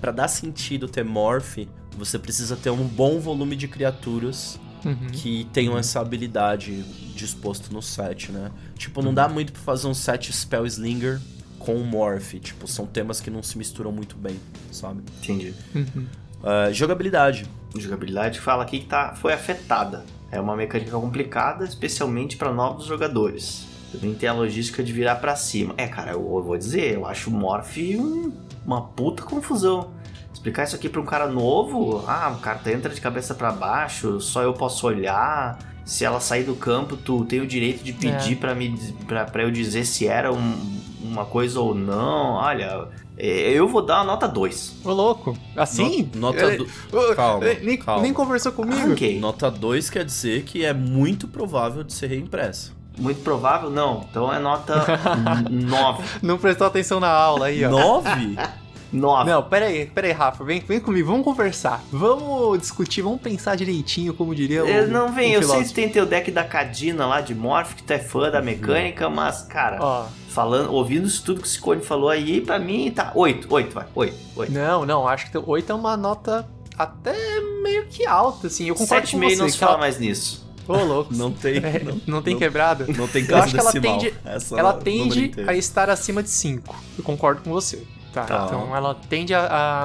[0.00, 1.58] para dar sentido ter morph,
[1.96, 5.08] você precisa ter um bom volume de criaturas Uhum.
[5.12, 6.82] que tenham essa habilidade
[7.14, 8.50] disposto no set, né?
[8.76, 11.20] Tipo, não dá muito pra fazer um set Spell Slinger
[11.58, 12.34] com Morph.
[12.40, 14.36] Tipo, são temas que não se misturam muito bem,
[14.72, 15.02] sabe?
[15.22, 15.54] Entendi.
[15.74, 16.06] Uhum.
[16.42, 17.46] Ah, jogabilidade.
[17.76, 20.04] Jogabilidade fala aqui que tá, foi afetada.
[20.30, 23.66] É uma mecânica complicada, especialmente para novos jogadores.
[23.92, 25.74] Também tem a logística de virar para cima.
[25.76, 28.32] É, cara, eu, eu vou dizer, eu acho o Morph um-
[28.66, 29.90] uma puta confusão.
[30.32, 34.20] Explicar isso aqui pra um cara novo, ah, o cara entra de cabeça para baixo,
[34.20, 35.58] só eu posso olhar.
[35.84, 38.36] Se ela sair do campo, tu tem o direito de pedir É.
[38.36, 42.34] pra me pra, pra eu dizer se era um- uma coisa ou não.
[42.34, 42.86] Olha,
[43.18, 44.76] é, eu vou dar uma nota 2.
[44.84, 45.36] Ô, louco.
[45.56, 46.08] Assim?
[46.14, 48.00] No- nota É, do- ô, Calma, é, nem, calma.
[48.02, 48.92] nem conversou comigo.
[48.92, 49.18] Ok.
[49.20, 52.70] Nota 2 quer dizer que é muito provável de ser reimpressa.
[52.96, 53.68] Muito provável?
[53.68, 54.06] Não.
[54.08, 54.84] Então é nota
[55.50, 56.04] 9.
[56.22, 57.70] Não prestou atenção na aula aí, ó.
[57.70, 58.36] 9?
[58.92, 59.30] 9.
[59.30, 61.82] Não, pera aí, pera aí, Rafa, vem, vem comigo, vamos conversar.
[61.90, 65.68] Vamos discutir, vamos pensar direitinho, como diria o Eu não vem, o eu sei filósofo.
[65.68, 69.08] que tem teu deck da Cadina lá de Morph, que tu é fã da mecânica,
[69.08, 73.12] mas, cara, Ó, falando, ouvindo isso tudo que o Scone falou aí, pra mim tá
[73.14, 74.52] 8, 8, vai, 8, 8.
[74.52, 76.46] não, não, acho que 8 é uma nota
[76.78, 77.14] até
[77.62, 79.36] meio que alta, assim, eu concordo com 7,5 você.
[79.42, 80.42] não se fala ela- mais nisso.
[80.68, 81.12] Ô, louco.
[81.16, 81.56] Não tem.
[81.56, 82.86] É, não, não, tem não- quebrada.
[82.96, 83.98] Não tem Eu acho que ela decimal.
[83.98, 84.14] tende,
[84.56, 86.76] ela tende a estar acima de 5.
[86.96, 87.82] Eu concordo com você.
[88.12, 88.44] Tá, Tá.
[88.46, 89.40] então ela tende a,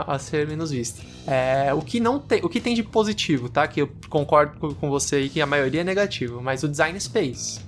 [0.06, 1.02] a- a ser menos vista.
[1.26, 3.68] É, o que não tem, o que tem de positivo, tá?
[3.68, 7.60] Que eu concordo com, você aí que a maioria é negativo, mas o design space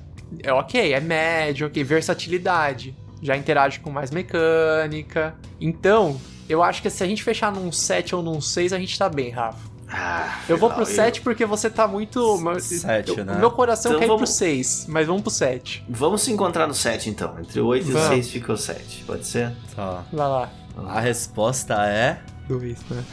[0.44, 5.36] é ok, é médio, ok, versatilidade, já interage com mais mecânica.
[5.60, 8.98] Então, eu acho que se a gente fechar num 7 ou num 6, a gente
[8.98, 9.69] tá bem, Rafa.
[9.92, 12.38] Ah, Eu vou pro eu- 7 porque você tá muito.
[12.60, 13.36] Sete, eu- né?
[13.40, 15.84] Meu coração Então quer ir pro vamos- 6, mas vamos pro 7.
[15.90, 17.36] Vamos se encontrar no 7 então.
[17.40, 18.08] Entre o 8 e o Vamos.
[18.10, 19.52] 6 fica o 7, pode ser?
[19.76, 20.04] Tá.
[20.14, 20.50] Vai lá.
[20.88, 23.04] A resposta é Dois, né?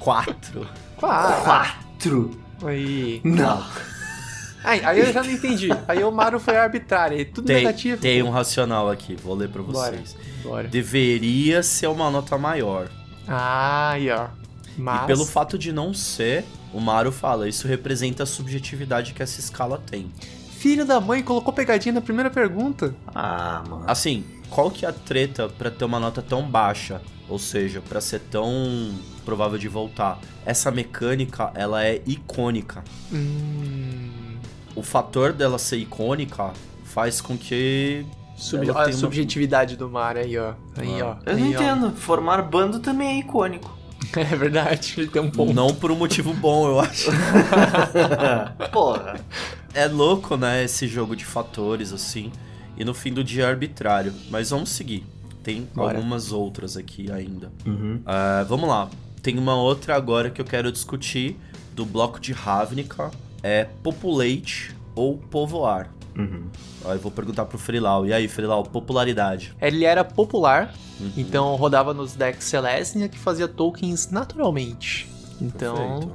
[0.00, 0.68] 4.
[0.96, 1.42] Quatro.
[1.44, 2.30] 4!
[2.64, 3.20] Aí.
[3.24, 3.62] Não.
[4.64, 5.68] Aí, aí eu já não entendi.
[5.86, 7.16] Aí o Mario foi arbitrário.
[7.16, 8.00] aí Tudo Tem, negativo.
[8.02, 9.92] tem um racional aqui, vou ler pra Bora.
[9.92, 10.16] vocês.
[10.42, 10.66] Bora.
[10.66, 12.88] Deveria ser uma nota maior.
[13.28, 14.26] Ah, aí, ó.
[14.76, 15.04] Mas.
[15.04, 19.40] E pelo fato de não ser, o Mario fala, isso representa a subjetividade que essa
[19.40, 20.10] escala tem.
[20.58, 22.94] Filho da mãe colocou pegadinha na primeira pergunta.
[23.14, 23.84] Ah, mano.
[23.86, 27.00] Assim, qual que é a treta pra ter uma nota tão baixa?
[27.28, 30.18] Ou seja, pra ser tão provável de voltar?
[30.44, 32.84] Essa mecânica, ela é icônica.
[33.12, 34.36] Hum.
[34.74, 36.52] O fator dela ser icônica
[36.84, 38.04] faz com que
[38.36, 40.52] Sub- Ela a tem uma- subjetividade do Mario aí, ó.
[40.76, 41.16] Aí, ó.
[41.24, 41.60] Eu não Aí, ó.
[41.60, 41.90] entendo.
[41.96, 43.75] Formar bando também é icônico.
[44.16, 45.52] É verdade, ele tem um ponto.
[45.52, 47.10] não por um motivo bom, eu acho.
[48.72, 49.20] Porra.
[49.74, 52.32] É louco, né, esse jogo de fatores, assim.
[52.76, 54.12] E no fim do dia é arbitrário.
[54.30, 55.04] Mas vamos seguir.
[55.42, 55.96] Tem Bora.
[55.96, 57.50] algumas outras aqui ainda.
[57.64, 58.00] Uhum.
[58.04, 58.88] Ah, vamos lá.
[59.22, 61.36] Tem uma outra agora que eu quero discutir
[61.74, 63.10] do bloco de Ravnica.
[63.42, 65.90] É populate ou povoar.
[66.16, 66.44] Uhum.
[66.84, 68.06] Aí eu vou perguntar pro Freelau.
[68.06, 69.54] E aí, Freelau, popularidade?
[69.60, 71.12] Ele era popular, Uhum.
[71.16, 75.08] então rodava nos decks Celestia que fazia tokens naturalmente.
[75.40, 76.12] Então,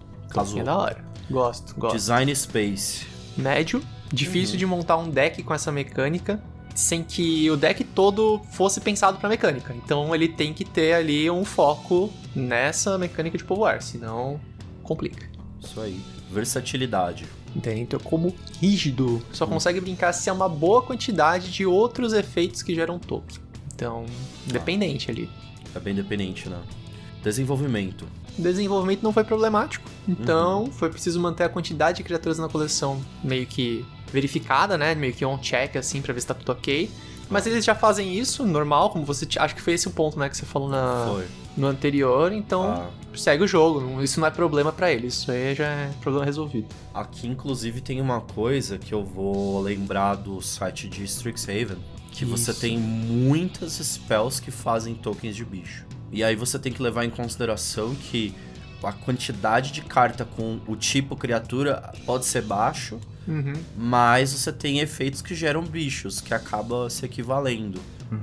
[0.58, 1.04] é da hora.
[1.30, 1.96] Gosto, gosto.
[1.96, 3.06] Design Space.
[3.38, 6.42] médio, difícil de montar um deck com essa mecânica,
[6.76, 9.74] sem que o deck todo fosse pensado pra mecânica.
[9.76, 14.40] Então ele tem que ter ali um foco nessa mecânica de povoar, senão
[14.84, 15.30] complica.
[15.62, 16.02] Isso aí.
[16.32, 17.26] Versatilidade.
[17.56, 17.82] Entende?
[17.82, 22.74] Então, como rígido, só consegue brincar se é uma boa quantidade de outros efeitos que
[22.74, 23.38] geram token.
[23.76, 24.06] Então,
[24.46, 25.30] dependente ali.
[25.76, 26.60] É bem dependente, né?
[27.24, 28.06] Desenvolvimento.
[28.38, 30.72] Desenvolvimento não foi problemático, então Uhum.
[30.72, 34.96] foi preciso manter a quantidade de criaturas na coleção meio que verificada, né?
[34.96, 36.90] Meio que on check assim pra ver se tá tudo ok.
[37.32, 40.28] Mas eles já fazem isso normal, como você acho que foi esse o ponto, né,
[40.30, 41.26] que você falou na, Foi.
[41.58, 44.02] no anterior, então Ah, segue o jogo.
[44.04, 46.68] Isso não é problema pra eles, isso aí já é problema resolvido.
[46.94, 51.78] aqui, inclusive, tem uma coisa que eu vou lembrar do site de Strixhaven.
[52.12, 52.60] Que você Isso.
[52.60, 55.86] tem muitas spells que fazem tokens de bicho.
[56.12, 58.36] E aí você tem que levar em consideração que
[58.84, 63.54] a quantidade de carta com o tipo criatura pode ser baixo, Uhum.
[63.78, 67.80] mas você tem efeitos que geram bichos, que acaba se equivalendo.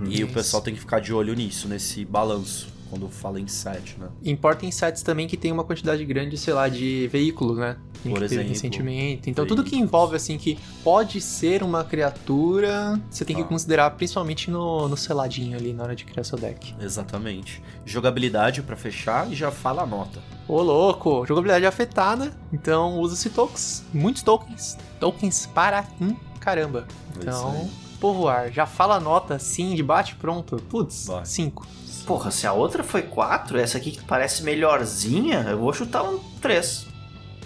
[0.06, 0.34] E o Isso.
[0.34, 4.08] pessoal tem que ficar de olho nisso, nesse balanço, quando fala em set, né?
[4.24, 7.76] Importa em sets também que tem uma quantidade grande, sei lá, de veículos, né?
[8.02, 9.28] Tem Por que ter exemplo, recentemente.
[9.30, 9.88] Então tudo que veículos.
[9.88, 13.46] envolve, assim, que pode ser uma criatura, você tem que Ah.
[13.46, 16.74] considerar principalmente no, no seladinho ali na hora de criar seu deck.
[16.80, 17.62] Exatamente.
[17.84, 20.20] Jogabilidade pra fechar e já fala a nota.
[20.46, 26.86] Ô louco, jogabilidade afetada, então usa-se tokens, muitos tokens, tokens para um caramba.
[27.16, 27.68] É Então,
[28.00, 31.24] povoar, já fala a nota assim, de bate pronto, putz, Vai.
[31.26, 31.66] 5.
[32.08, 36.18] Porra, se a outra foi 4, essa aqui que parece melhorzinha, eu vou chutar um
[36.40, 36.86] 3.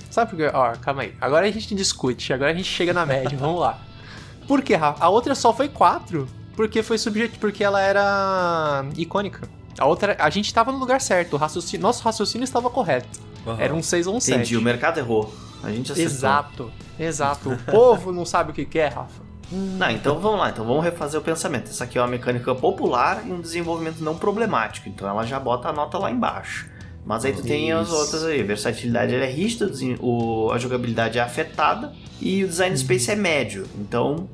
[0.09, 0.51] Sabe por quê?
[0.55, 1.17] Ó, calma aí.
[1.21, 3.81] Agora a gente discute, agora a gente chega na média, vamos lá.
[4.47, 5.05] Por que, Rafa?
[5.05, 9.49] A outra só foi 4 porque foi subjetivo, porque ela era icônica.
[9.79, 13.21] A outra, a gente tava no lugar certo, o raciocínio, nosso raciocínio estava correto.
[13.59, 14.37] Era um 6 ou um 7.
[14.37, 15.35] Entendi, o mercado errou.
[15.61, 16.13] A gente acertou.
[16.15, 17.51] Exato, exato.
[17.51, 19.32] O povo não sabe o que quer, Rafa.
[19.53, 21.69] Não, então vamos lá, então vamos refazer o pensamento.
[21.69, 25.69] Essa aqui é uma mecânica popular e um desenvolvimento não problemático, então ela já bota
[25.69, 26.71] a nota lá embaixo.
[27.05, 27.97] Mas aí tu tem as Isso.
[27.97, 33.17] outras aí, versatilidade é rígida, o a jogabilidade é afetada e o design space é
[33.17, 34.29] médio, então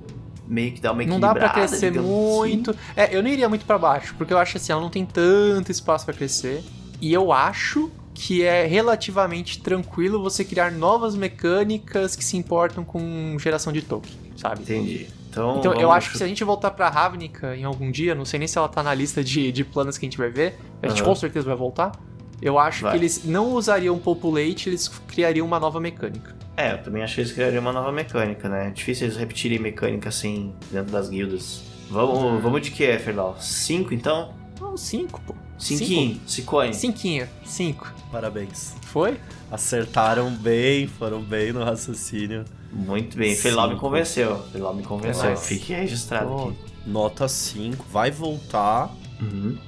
[0.47, 2.37] meio que dá uma Não dá pra crescer digamos assim.
[2.37, 2.77] muito.
[2.95, 5.73] É, eu não iria muito pra baixo, porque eu acho assim, ela não tem tanto
[5.73, 6.63] espaço pra crescer.
[7.01, 13.37] E eu acho que é relativamente tranquilo você criar novas mecânicas que se importam com
[13.39, 14.63] geração de token, sabe?
[14.63, 15.07] Entendi.
[15.29, 18.25] Então, Então eu acho que se a gente voltar pra Ravnica em algum dia, não
[18.25, 20.59] sei nem se ela tá na lista de, de planos que a gente vai ver,
[20.83, 21.11] a gente Aham.
[21.11, 21.93] com certeza vai voltar.
[22.41, 22.93] Eu acho Vai.
[22.93, 26.37] que eles não usariam Populate, eles criariam uma nova mecânica.
[26.57, 28.69] É, eu também acho que eles criariam uma nova mecânica, né?
[28.69, 31.63] É difícil eles repetirem mecânica assim dentro das guildas.
[31.91, 33.37] Vamos, vamos de que, Ferlau?
[33.41, 34.35] 5 então?
[34.61, 35.35] Não, 5, pô.
[35.59, 36.73] Cinquinho, Cicone.
[36.73, 37.93] Cinquinho, 5.
[38.13, 38.77] Parabéns.
[38.83, 39.19] Foi?
[39.51, 42.45] Acertaram bem, foram bem no raciocínio.
[42.73, 44.43] Muito bem, Ferlau me convenceu.
[44.53, 45.31] Ferlau me convenceu.
[45.31, 45.43] Nossa.
[45.43, 46.59] Fique registrado Pô, aqui.
[46.87, 49.59] Nota 5, vai voltar, Uhum.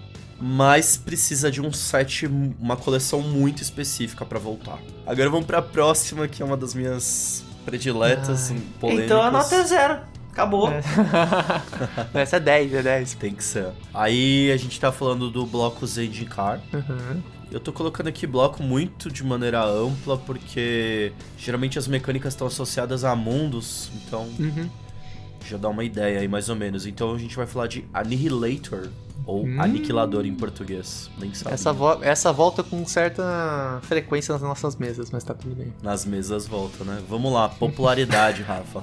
[0.41, 4.79] mas precisa de um set, uma coleção muito específica pra voltar.
[5.07, 8.61] Agora vamos pra próxima, que é uma das minhas prediletas, Ai.
[8.79, 9.07] polêmicas.
[9.07, 9.99] Então a nota é zero.
[10.33, 10.71] Acabou.
[10.71, 10.81] É.
[12.15, 13.15] Essa é 10, é 10.
[13.15, 13.67] Tem que ser.
[13.93, 16.61] Aí a gente tá falando do bloco Zendikar.
[16.73, 17.21] Uhum.
[17.51, 23.03] Eu tô colocando aqui bloco muito de maneira ampla, porque geralmente as mecânicas estão associadas
[23.05, 24.69] a mundos, então Uhum.
[25.49, 26.87] já dá uma ideia aí mais ou menos.
[26.87, 28.89] Então a gente vai falar de Annihilator,
[29.27, 29.61] ou Hum.
[29.61, 31.11] Aniquilador em português.
[31.19, 31.55] Nem sabe.
[31.55, 35.73] Essa, vo- essa volta com certa frequência nas nossas mesas, mas tá tudo bem.
[35.83, 37.03] Nas mesas volta, né?
[37.09, 38.83] Vamos lá, popularidade, Rafa.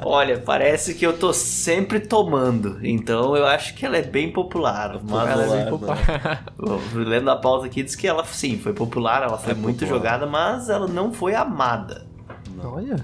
[0.00, 2.78] Olha, parece que eu tô sempre tomando.
[2.82, 5.00] Então eu acho que ela é bem popular.
[5.02, 5.70] Mas Ela é bem né?
[5.70, 6.44] popular.
[6.94, 9.98] lendo a pauta aqui, diz que ela sim foi popular, ela foi É muito popular.
[9.98, 12.06] jogada, mas ela não foi amada.
[12.54, 12.96] Não, Olha.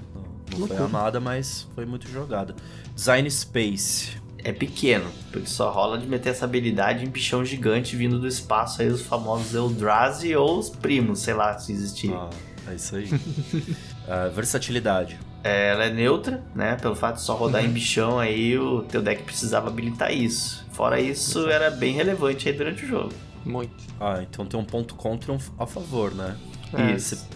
[0.53, 2.55] não, não foi amada, mas foi muito jogada.
[2.95, 4.17] Design Space.
[4.43, 8.81] É pequeno, porque só rola de meter essa habilidade em bichão gigante vindo do espaço
[8.81, 12.13] aí, os famosos Eldrazi ou os primos, sei lá se existir.
[12.13, 12.29] Ah,
[12.71, 13.09] é isso aí.
[14.09, 15.19] Ah, versatilidade.
[15.43, 16.75] Ela é neutra, né?
[16.75, 20.65] Pelo fato de só rodar em bichão aí, o teu deck precisava habilitar isso.
[20.71, 23.13] Fora isso, era bem relevante aí durante o jogo.
[23.45, 23.71] Muito.
[23.99, 26.35] Ah, então tem um ponto contra e um a favor, né?
[26.73, 26.91] É.
[26.91, 27.27] Isso.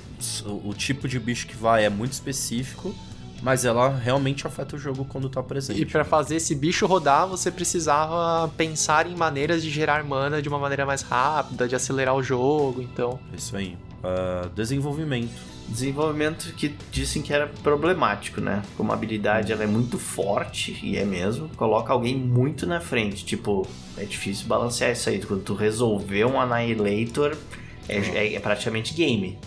[0.45, 2.93] O, tipo de bicho que vai é muito específico,
[3.41, 5.81] mas ela realmente afeta o jogo quando tá presente.
[5.81, 10.47] E pra fazer esse bicho rodar, você precisava pensar em maneiras de gerar mana de
[10.47, 13.19] uma maneira mais rápida, de acelerar o jogo, então.
[13.33, 13.75] É Isso aí.
[14.03, 15.50] Ah, desenvolvimento.
[15.71, 18.61] Desenvolvimento que dizem que era problemático, né?
[18.75, 23.23] Como a habilidade ela é muito forte, e é mesmo, coloca alguém muito na frente.
[23.23, 23.65] Tipo,
[23.97, 25.19] é difícil balancear isso aí.
[25.23, 27.37] Quando tu resolver um Annihilator,
[27.87, 29.37] é, é- é praticamente game.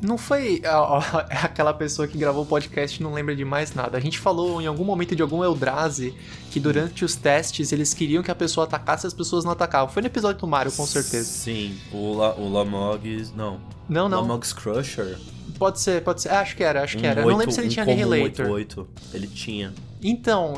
[0.00, 1.02] Não foi ó, ó,
[1.42, 3.96] aquela pessoa que gravou o podcast e não lembra de mais nada.
[3.98, 6.14] A gente falou em algum momento de algum Eldrazi
[6.52, 9.88] que durante os testes eles queriam que a pessoa atacasse e as pessoas não atacavam.
[9.92, 11.24] Foi no episódio do Mario, com certeza.
[11.24, 13.26] Sim, o, La, o Lamog.
[13.34, 13.60] Não.
[13.88, 14.20] Não, não.
[14.20, 15.18] Lamog's Crusher.
[15.58, 16.28] Pode ser, pode ser.
[16.30, 17.20] Ah, acho que era, acho que um era.
[17.20, 18.46] Eu não oito- lembro se ele um tinha Annihilator.
[18.46, 18.86] 8-8.
[19.12, 19.72] Ele tinha.
[20.00, 20.54] Então,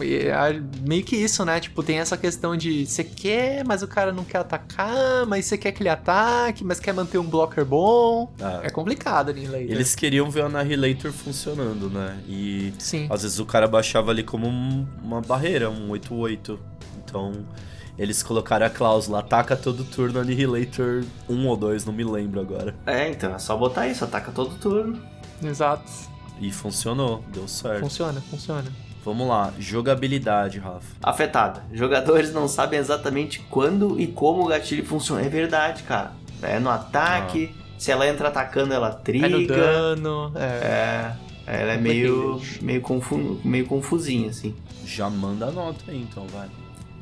[0.87, 1.59] meio que isso, né?
[1.59, 5.57] Tipo, tem essa questão de você quer, mas o cara não quer atacar, mas você
[5.57, 8.31] quer que ele ataque, mas quer manter um blocker bom.
[8.39, 9.71] Ah, É complicado, Annihilator.
[9.71, 12.19] Eles queriam ver o Annihilator funcionando, né?
[12.29, 13.07] E Sim.
[13.09, 16.59] às vezes o cara baixava ali como um- uma barreira, um 8-8.
[17.03, 17.33] Então
[18.01, 22.75] eles colocaram a cláusula, ataca todo turno Annihilator 1 ou 2, não me lembro agora.
[22.87, 24.99] É, então, é só botar isso, ataca todo turno.
[25.43, 25.85] Exato.
[26.41, 27.81] E funcionou, deu certo.
[27.81, 28.73] Funciona, funciona.
[29.05, 30.97] Vamos lá, jogabilidade, Rafa.
[31.03, 31.63] Afetada.
[31.75, 35.21] Jogadores não sabem exatamente quando e como o gatilho funciona.
[35.21, 36.13] É verdade, cara.
[36.41, 39.27] É no ataque, se ela entra atacando, ela triga.
[39.27, 40.33] É no dano.
[40.37, 41.13] É.
[41.47, 44.57] É, ela é meio, meio, confu meio confusinha, assim.
[44.87, 46.49] Já manda a nota aí então, vai.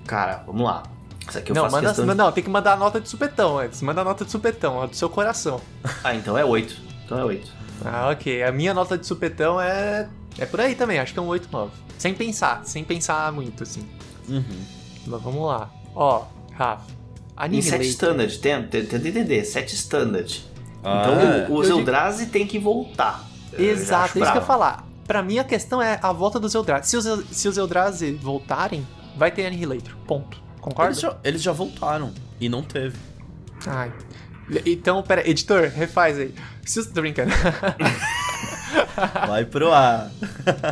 [0.08, 0.82] Cara, vamos lá.
[1.28, 3.08] Isso aqui eu não, faço manda, questão de- não, tem que mandar a nota de
[3.08, 3.80] supetão antes.
[3.82, 5.60] Manda a nota de supetão, a do seu coração.
[6.02, 6.74] Ah, então é 8.
[7.04, 7.52] Então é 8.
[7.84, 8.42] Ah, ok.
[8.42, 10.08] A minha nota de supetão é.
[10.38, 11.70] É por aí também, acho que é um 8, 9.
[11.98, 13.86] Sem pensar, sem pensar muito, assim.
[14.28, 14.42] Uhum.
[15.06, 15.70] Mas vamos lá.
[15.94, 16.24] Ó,
[16.56, 16.82] Rafa.
[17.50, 17.82] Em 7 Annihilator.
[17.86, 20.44] standard, tenta, tenta entender, 7 standard.
[20.82, 21.46] Ah, então é.
[21.48, 23.24] o, o Eu digo- Zeldrazi tem que voltar.
[23.52, 24.46] Exato, é isso que eu ia bravo.
[24.46, 24.84] falar.
[25.06, 26.88] Pra mim a questão é a volta dos Eldrazi.
[26.90, 28.86] Se os, se os Eldrazi voltarem,
[29.18, 29.94] vai ter Annihilator.
[30.06, 30.40] Ponto.
[30.60, 30.90] Concorda?
[30.90, 32.96] Eles já, eles já voltaram e não teve.
[33.66, 33.92] Ai.
[34.64, 36.34] Então, pera, editor, refaz aí.
[36.64, 36.86] Se.
[36.90, 37.32] Tô brincando.
[39.26, 40.10] Vai pro ar.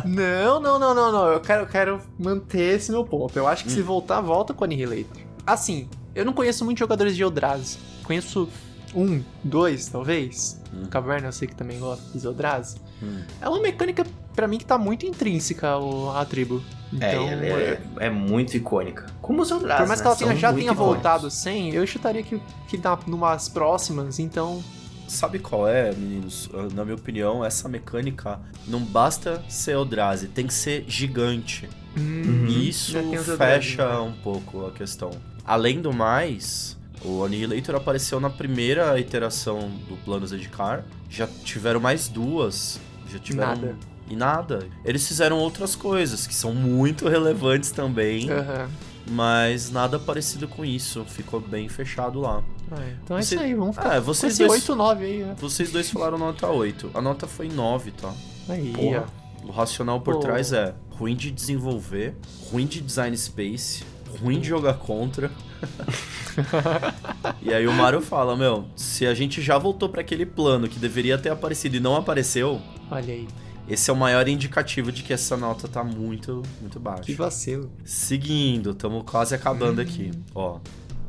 [0.05, 1.27] não, não, não, não, não.
[1.27, 3.37] Eu quero, eu quero manter esse meu ponto.
[3.37, 5.21] Eu acho que se voltar, volta com Annihilator.
[5.45, 7.77] Assim, eu não conheço muitos jogadores de Eldrazi.
[8.03, 8.49] Conheço
[8.95, 10.61] um, dois, talvez.
[10.73, 10.85] Hum.
[10.89, 12.77] Caverna eu sei que também gosta dos Eldrazi.
[13.01, 13.23] Hum.
[13.41, 14.05] É uma mecânica,
[14.37, 15.73] pra mim, que tá muito intrínseca
[16.15, 16.63] à tribo.
[17.01, 19.07] É, Então, ela é, é muito icônica.
[19.21, 20.09] Como o Zeldrazi, Por mais que né?
[20.11, 20.85] ela tenha, São já tenha icônicos.
[20.85, 24.63] voltado sem, eu chutaria que, que na, numas próximas, então.
[25.07, 26.49] Sabe qual é, meninos?
[26.73, 31.67] Na minha opinião, essa mecânica não basta ser Eldrazi, tem que ser gigante.
[31.97, 33.99] hum, E isso já tem os Eldrazi, fecha né?
[33.99, 35.11] um pouco a questão.
[35.45, 40.83] Além do mais, o Annihilator apareceu na primeira iteração do plano Zedkar.
[41.09, 42.79] Já tiveram mais duas.
[43.09, 43.47] Já tiveram.
[43.55, 43.75] Nada.
[44.09, 44.67] E nada.
[44.85, 48.69] Eles fizeram outras coisas que são muito relevantes também, Aham.
[49.09, 51.03] mas nada parecido com isso.
[51.05, 52.41] Ficou bem fechado lá.
[52.71, 55.23] É, então é Você- isso aí, vamos ficar Ah, com vocês dois- 8, 9 aí,
[55.23, 55.35] né?
[55.39, 56.89] Vocês dois falaram nota 8.
[56.93, 58.13] A nota foi 9, tá?
[58.49, 59.05] Aí, Porra.
[59.43, 60.19] O racional por Pô.
[60.19, 62.15] trás é ruim de desenvolver,
[62.51, 63.83] ruim de design space,
[64.21, 65.31] ruim de jogar contra.
[67.41, 70.77] e aí o Mario fala, meu, se a gente já voltou pra aquele plano que
[70.79, 73.27] deveria ter aparecido e não apareceu, Olha aí,
[73.67, 77.15] esse é o maior indicativo de que essa nota tá muito, muito que baixa.
[77.15, 77.71] vacilo.
[77.83, 80.11] Seguindo, estamos quase acabando aqui.
[80.33, 80.59] Ó,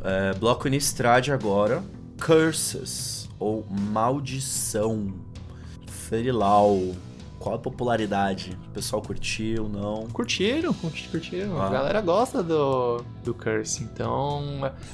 [0.02, 1.82] é, bloco Innistrad agora.
[2.24, 5.14] Curses, ou Maldição.
[5.86, 6.94] Ferilau.
[7.38, 8.58] Qual a popularidade?
[8.68, 10.08] O pessoal curtiu, não?
[10.08, 11.60] Curtiram, curti- curtiram.
[11.60, 11.66] Ah.
[11.66, 14.42] A galera gosta do, do Curse, então.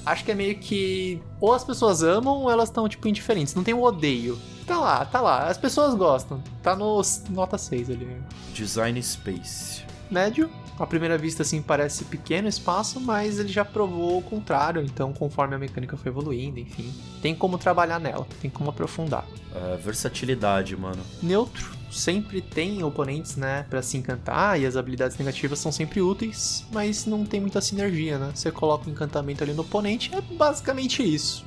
[0.05, 1.23] Acho que é meio que.
[1.41, 3.55] Ou as pessoas amam ou elas estão, tipo, indiferentes.
[3.55, 4.39] Não tem o odeio.
[4.67, 5.49] Tá lá, tá lá.
[5.49, 6.43] As pessoas gostam.
[6.63, 8.17] Tá no nota 6 ali.
[8.53, 9.83] Design Space.
[10.11, 10.51] Médio.
[10.79, 14.83] À primeira vista, assim, parece pequeno espaço, mas ele já provou o contrário.
[14.83, 16.93] Então, conforme a mecânica foi evoluindo, enfim.
[17.23, 19.25] Tem como trabalhar nela, tem como aprofundar.
[19.55, 21.03] É, versatilidade, mano.
[21.23, 21.73] Neutro.
[21.91, 27.07] Sempre tem oponentes, né, pra se encantar, e as habilidades negativas são sempre úteis, mas
[27.07, 28.33] não tem muita sinergia, né?
[28.35, 31.45] Você coloca o encantamento ali no oponente, é basicamente isso.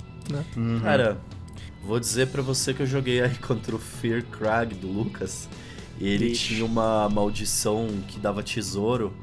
[0.56, 0.80] Uhum.
[0.82, 1.18] Cara,
[1.84, 5.50] vou dizer pra você que eu joguei aí contra o Fear Crag do Lucas.
[6.00, 6.56] Ele Ixi.
[6.56, 9.14] tinha uma maldição que dava tesouro.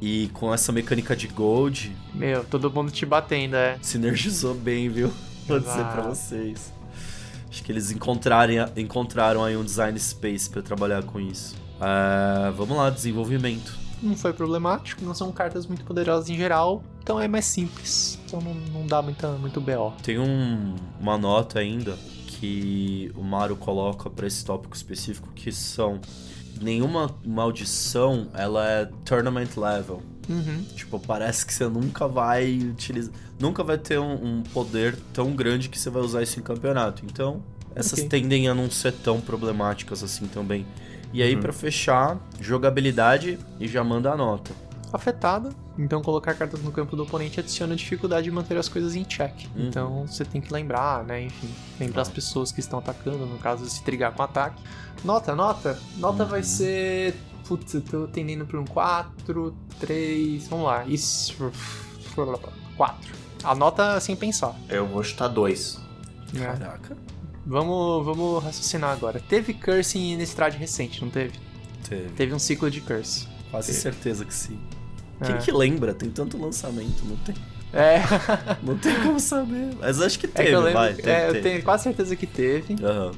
[0.00, 3.78] E com essa mecânica de gold, Meu, todo mundo te batendo, é.
[3.80, 5.12] sinergizou bem, viu?
[5.46, 6.08] Vou dizer pra Exato.
[6.08, 6.72] vocês.
[7.48, 11.54] Acho que eles encontrarem, encontraram aí um design space pra trabalhar com isso.
[11.80, 13.78] Ah, vamos lá, desenvolvimento.
[14.02, 18.18] Não foi problemático, não são cartas muito poderosas em geral, então é mais simples.
[18.26, 19.92] Então não, não dá muita, muito BO.
[20.02, 21.96] Tem um- uma nota ainda
[22.42, 26.00] que o Mario coloca pra esse tópico específico que são
[26.60, 30.02] nenhuma maldição ela é tournament level.
[30.28, 30.64] Uhum.
[30.74, 35.68] Tipo, parece que você nunca vai utilizar, nunca vai ter um, um poder tão grande
[35.68, 37.04] que você vai usar isso em campeonato.
[37.06, 37.40] Então,
[37.76, 38.08] essas Ok.
[38.08, 40.66] tendem a não ser tão problemáticas assim também.
[41.12, 44.52] E aí, pra fechar, jogabilidade e já manda a nota.
[44.92, 49.04] Afetada, então colocar cartas no campo do oponente adiciona dificuldade de manter as coisas em
[49.04, 49.32] check.
[49.56, 49.66] Uhum.
[49.68, 51.22] Então você tem que lembrar, né?
[51.22, 51.48] Enfim,
[51.80, 54.62] lembrar as pessoas que estão atacando, no caso, se trigar com ataque.
[55.04, 55.78] Nota, nota.
[55.96, 56.44] Nota vai Uhum.
[56.46, 57.14] ser.
[57.48, 60.46] Putz, eu tô tendendo pra um 4, 3.
[60.48, 60.84] Vamos lá.
[60.86, 61.50] Isso.
[62.76, 63.14] 4.
[63.44, 64.54] A nota sem pensar.
[64.68, 65.80] Eu vou chutar 2.
[66.32, 66.46] né?
[66.46, 66.96] Caraca.
[67.44, 69.20] Vamos, vamos raciocinar agora.
[69.20, 71.38] Teve curse em Innistrad recente, não teve?
[71.88, 72.08] Teve.
[72.10, 73.26] Teve um ciclo de curse.
[73.50, 74.58] Quase certeza que sim.
[75.24, 75.38] Quem É.
[75.38, 75.94] que lembra?
[75.94, 77.34] Tem tanto lançamento, não tem,
[77.72, 78.00] É,
[78.62, 79.70] não tem como saber.
[79.80, 80.78] Mas acho que é teve, que eu lembro.
[80.80, 80.94] vai.
[80.94, 81.48] Teve, é, eu teve.
[81.48, 82.76] tenho quase certeza que teve.
[82.84, 83.12] Aham,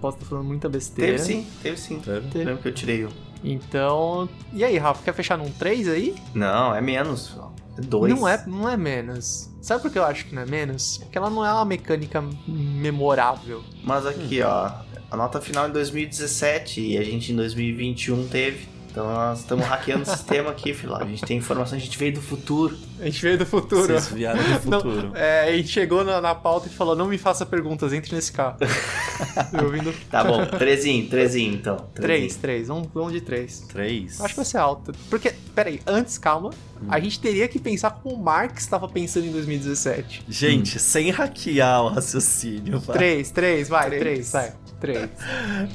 [0.00, 1.12] Posso estar falando muita besteira.
[1.18, 1.98] Teve sim, teve sim.
[2.00, 2.26] teve.
[2.28, 2.44] Teve.
[2.44, 3.10] Lembro que eu tirei um.
[3.44, 4.28] Então.
[4.52, 6.14] E aí, Rafa, quer fechar num 3 aí?
[6.34, 7.36] Não, é menos.
[7.76, 8.14] É dois.
[8.14, 9.50] Não é, não é menos.
[9.60, 10.96] Sabe por que eu acho que não é menos?
[10.98, 13.62] Porque ela não é uma mecânica memorável.
[13.84, 14.70] Mas aqui, ó.
[15.10, 18.68] A nota final em 2017 e a gente em 2021 teve.
[18.90, 20.94] Então nós estamos hackeando o sistema aqui, filho.
[20.94, 22.76] A gente tem informação, a gente veio do futuro.
[23.00, 23.86] A gente veio do futuro.
[23.86, 25.12] Vocês vieram do Não, futuro.
[25.14, 28.30] é, a gente chegou na, na pauta e falou: não me faça perguntas, entre nesse
[28.32, 28.56] carro.
[29.60, 29.94] eu vindo.
[30.10, 31.76] Tá bom, trezinho, trezinho então.
[31.94, 32.68] Três, três.
[32.68, 33.60] Vamos, vamos de três.
[33.68, 34.20] Três.
[34.20, 34.92] Acho que vai ser alta.
[35.08, 36.50] Porque, peraí, antes, calma.
[36.88, 40.24] A gente teria que pensar como o Marx estava pensando em 2017.
[40.28, 42.96] Gente, sem hackear o raciocínio, vai.
[42.96, 44.00] Três, três, vai, Três.
[44.00, 44.52] três, vai.
[44.80, 45.10] Três.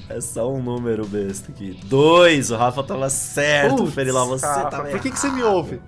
[0.09, 1.79] É só um número besta aqui.
[1.85, 5.43] Dois, o Rafa tava certo, Putz, Ferilau, você Rafa, tava Por que, que você me
[5.43, 5.79] ouve?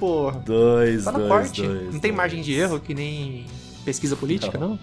[0.00, 0.40] Porra.
[0.40, 1.62] Dois, Tá no dois, corte.
[1.62, 1.82] dois.
[1.84, 2.14] não tem dois.
[2.16, 3.46] margem de erro que nem
[3.84, 4.78] pesquisa política, não?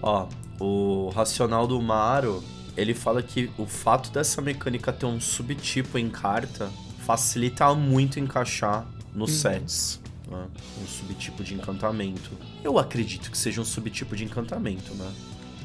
[0.00, 0.26] Ó,
[0.60, 2.42] o racional do Maro,
[2.76, 6.70] ele fala que o fato dessa mecânica ter um subtipo em carta
[7.04, 9.36] facilita muito encaixar nos Uhum.
[9.52, 10.00] sets.
[10.30, 10.44] né?
[10.82, 12.30] Um subtipo de encantamento.
[12.64, 15.08] Eu acredito que seja um subtipo de encantamento, né?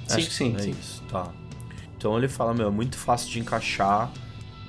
[0.10, 0.56] Acho que sim.
[0.56, 0.76] É sim.
[0.80, 1.32] isso, tá.
[1.98, 4.12] Então ele fala, meu, é muito fácil de encaixar,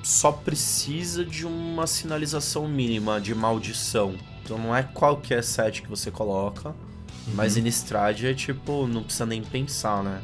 [0.03, 4.15] só precisa de uma sinalização mínima de maldição.
[4.45, 6.75] Então não é qualquer set que você coloca,
[7.35, 10.21] mas Innistrad é tipo, não precisa nem pensar, né?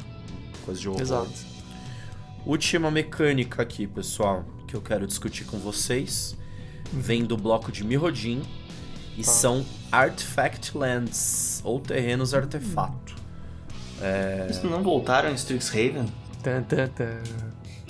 [0.65, 1.01] Coisa de horror.
[1.01, 1.31] Exato.
[2.45, 6.35] Última mecânica aqui, pessoal, que eu quero discutir com vocês,
[6.91, 8.41] vem do bloco de Mirrodin
[9.17, 9.31] e Tá.
[9.31, 13.15] são Artifact Lands, ou terrenos artefato.
[14.45, 16.05] Eles não voltaram em Strixhaven?
[16.41, 17.21] Tan, tan, tan.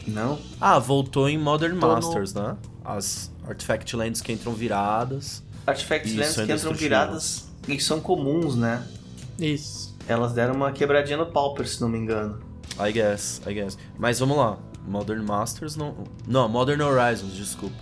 [0.08, 0.40] Não.
[0.60, 2.56] Ah, voltou em Modern Tô no- Masters, né?
[2.84, 5.44] As Artifact Lands que entram viradas.
[5.68, 8.86] Artifact Lands que entram viradas e são comuns, né?
[9.38, 9.96] Isso.
[10.08, 12.40] Elas deram uma quebradinha no Pauper, se não me engano.
[12.80, 13.78] I guess, I guess.
[13.98, 14.58] Mas vamos lá.
[14.88, 15.96] Modern Masters não.
[16.28, 17.76] Não, Modern Horizons, desculpa.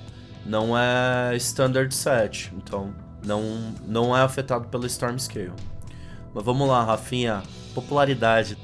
[0.45, 2.93] Não é Standard Set, então
[3.25, 5.51] não, não é afetado pelo Storm Scale.
[6.33, 7.43] Mas vamos lá, Rafinha.
[7.73, 8.57] Popularidade.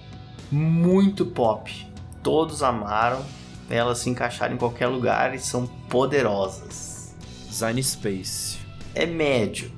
[0.52, 1.88] Muito pop.
[2.22, 3.24] Todos amaram.
[3.70, 7.14] Elas se encaixaram em qualquer lugar e são poderosas.
[7.48, 8.58] Design Space.
[8.94, 9.72] É médio.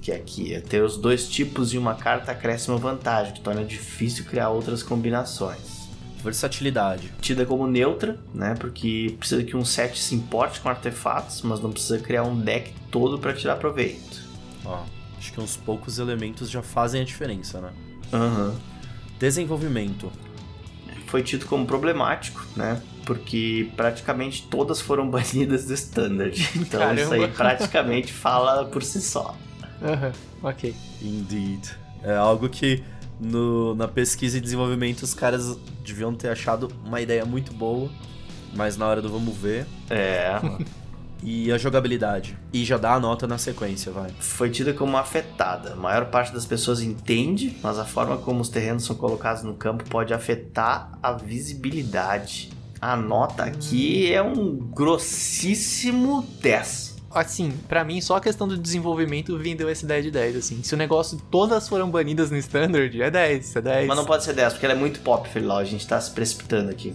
[0.00, 3.64] Que aqui é ter os dois tipos e uma carta acresce uma vantagem, que torna
[3.64, 5.88] difícil criar outras combinações.
[6.22, 7.12] Versatilidade.
[7.20, 8.54] Tida como neutra, né?
[8.58, 12.72] Porque precisa que um set se importe com artefatos, mas não precisa criar um deck
[12.90, 14.26] todo para tirar proveito.
[14.64, 14.82] Ó,
[15.16, 17.72] acho que uns poucos elementos já fazem a diferença, né?
[18.12, 18.54] Aham.
[19.18, 20.10] Desenvolvimento.
[21.06, 22.80] Foi tido como problemático, né?
[23.08, 26.46] Porque praticamente todas foram banidas do Standard.
[26.54, 27.00] Então Caramba.
[27.00, 29.34] isso aí praticamente fala por si só.
[29.82, 30.74] Aham, ok.
[31.00, 31.70] Indeed.
[32.02, 32.82] É algo que
[33.18, 37.88] no- na pesquisa e desenvolvimento os caras deviam ter achado uma ideia muito boa,
[38.54, 39.66] mas na hora do vamos ver.
[39.88, 40.38] É.
[41.22, 42.36] E a jogabilidade.
[42.52, 44.10] E já dá a nota na sequência, vai.
[44.20, 45.72] Foi tida como afetada.
[45.72, 49.54] A maior parte das pessoas entende, mas a forma como os terrenos são colocados no
[49.54, 52.50] campo pode afetar a visibilidade.
[52.80, 56.96] A nota aqui é um grossíssimo 10.
[57.10, 60.62] Assim, pra mim, só a questão do desenvolvimento vendeu essa ideia de 10, assim.
[60.62, 63.88] Se o negócio todas foram banidas no Standard, é 10, é 10.
[63.88, 65.58] Mas não pode ser 10, porque ela é muito pop, Felilau.
[65.58, 66.94] A gente tá se precipitando aqui.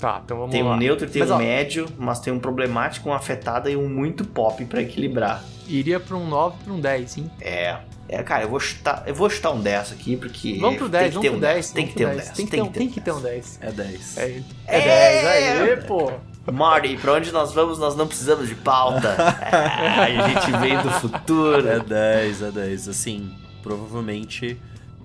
[0.00, 0.72] Tá, então vamos Tem lá.
[0.74, 3.88] um neutro, tem Mas, um ó, médio, mas tem um problemático, um afetada e um
[3.88, 5.44] muito pop pra equilibrar.
[5.68, 7.30] Iria pra um 9 pra um 10, sim.
[7.40, 7.76] É.
[8.08, 10.58] É, cara, eu vou chutar, eu vou chutar um 10 aqui, porque.
[10.58, 11.70] Vamos pro tem 10, que vamos pro um 10.
[11.70, 12.30] Tem que ter um pro 10.
[12.30, 13.58] Tem que ter um- tem que ter um 10.
[13.62, 14.16] É 10.
[14.18, 14.42] É, É!
[14.66, 16.10] é 10, aí, pô.
[16.50, 19.08] Marty, pra onde nós vamos, nós não precisamos de pauta.
[19.42, 19.54] É,
[20.24, 21.68] a gente veio do futuro.
[21.68, 22.88] É 10, é 10.
[22.88, 23.30] Assim,
[23.62, 24.58] provavelmente,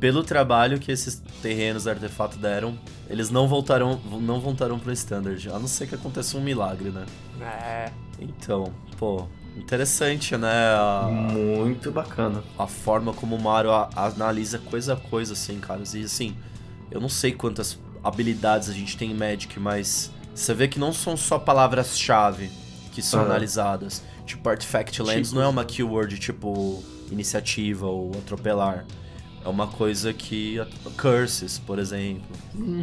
[0.06, 2.78] pelo trabalho que esses terrenos artefato deram,
[3.10, 5.50] eles não voltarão, não voltarão pro standard.
[5.50, 7.08] A não ser que aconteça um milagre, né?
[7.42, 7.92] É.
[8.20, 9.26] Então, pô,
[9.58, 10.48] interessante, né?
[10.78, 12.44] A, Muito bacana.
[12.56, 15.96] a forma como o Mario a- analisa coisa a coisa, assim, caras.
[15.96, 16.38] E assim,
[16.92, 20.94] eu não sei quantas habilidades a gente tem em Magic, mas você vê que não
[20.94, 22.52] são só palavras-chave
[22.92, 23.30] que são Aham.
[23.32, 24.04] analisadas.
[24.24, 25.68] Tipo, Artifact Lands Tipos, não é uma né?
[25.68, 28.86] keyword tipo iniciativa ou atropelar.
[29.46, 30.60] É uma coisa que.
[30.98, 32.24] Curses, por exemplo.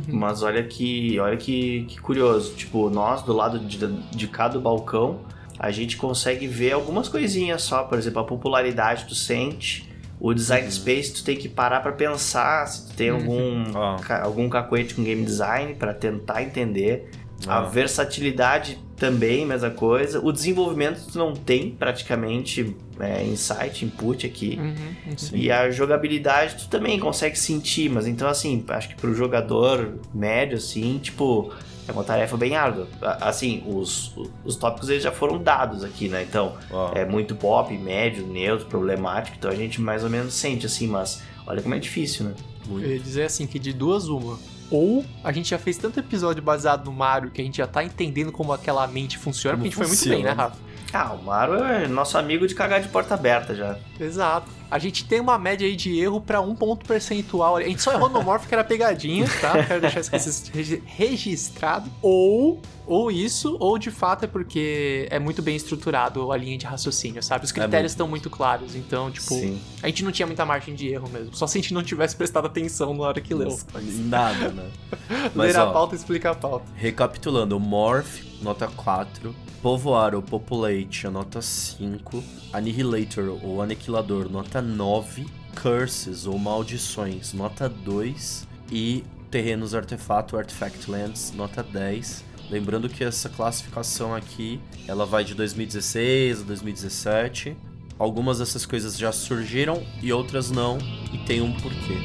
[0.08, 2.54] Mas olha que, olha que, que curioso.
[2.54, 5.20] Tipo, nós do lado de, de cá do balcão,
[5.58, 7.82] a gente consegue ver algumas coisinhas só.
[7.82, 9.90] Por exemplo, a popularidade tu sente.
[10.20, 13.96] O design space tu tem que parar pra pensar se tu tem algum, Ah.
[14.00, 17.10] ca- algum cacoete com game design pra tentar entender.
[17.44, 20.20] A versatilidade também, mesma coisa.
[20.24, 24.56] O desenvolvimento tu não tem praticamente é, insight, input aqui.
[24.60, 24.74] Uhum,
[25.08, 25.16] uhum.
[25.32, 30.56] E a jogabilidade tu também consegue sentir, mas então assim, acho que pro jogador médio,
[30.56, 31.52] assim, tipo,
[31.88, 32.86] é uma tarefa bem árdua.
[33.20, 36.22] Assim, os, os tópicos eles já foram dados aqui, né?
[36.22, 40.64] Então, Ó, é muito pop, médio, neutro, problemático, então a gente mais ou menos sente,
[40.64, 42.34] assim, mas olha como é difícil, né?
[42.70, 44.38] Eu ia dizer assim, que de duas uma.
[44.72, 47.84] Ou a gente já fez tanto episódio baseado no Mario que a gente já tá
[47.84, 50.48] entendendo como aquela mente funciona, Como porque a gente foi muito bem, né, funciona.
[50.48, 50.71] Rafa?
[50.92, 53.78] Ah, o Mario é nosso amigo de cagar de porta aberta já.
[53.98, 54.46] Exato.
[54.70, 57.56] A gente tem uma média aí de erro pra um ponto percentual.
[57.56, 59.64] A gente só errou no Morph que era pegadinha, tá?
[59.64, 61.90] Quero deixar isso regis- regi- registrado.
[62.02, 66.66] Ou, ou isso, ou de fato é porque é muito bem estruturado a linha de
[66.66, 67.44] raciocínio, sabe?
[67.44, 67.90] Os critérios muito.
[67.90, 68.74] estão muito claros.
[68.74, 69.60] Então, tipo, Sim.
[69.82, 71.34] a gente não tinha muita margem de erro mesmo.
[71.34, 73.58] Só se a gente não tivesse prestado atenção na hora que leu.
[74.06, 74.70] Nada, né?
[75.34, 76.66] Mas, Ler a ó, pauta e explica a pauta.
[76.76, 79.34] Recapitulando, Morph, nota 4.
[79.62, 82.20] Povoar ou Populate, nota 5.
[82.52, 85.24] Annihilator ou Aniquilador, nota 9.
[85.62, 88.48] Curses ou Maldições, nota 2.
[88.72, 92.24] E Terrenos Artefato, Artifact Lands, nota 10.
[92.50, 97.56] Lembrando que essa classificação aqui, ela vai de 2016 a 2017.
[97.96, 100.76] Algumas dessas coisas já surgiram e outras não,
[101.12, 101.98] e tem um porquê.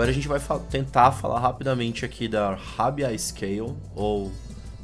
[0.00, 4.32] Agora a gente vai fa- tentar falar rapidamente aqui da Rabia Scale, ou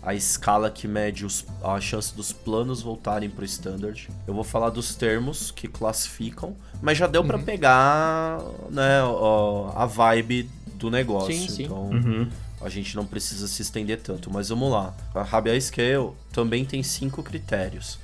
[0.02, 4.10] a escala que mede os- a chance dos planos voltarem para o standard.
[4.26, 8.40] Eu vou falar dos termos que classificam, mas já deu pra pegar
[8.70, 11.32] né, ó, a vibe do negócio.
[11.32, 11.62] Sim, sim.
[11.64, 12.28] Então Uhum.
[12.60, 14.94] a gente não precisa se estender tanto, mas vamos lá.
[15.14, 17.98] A Rabia Scale também tem cinco critérios.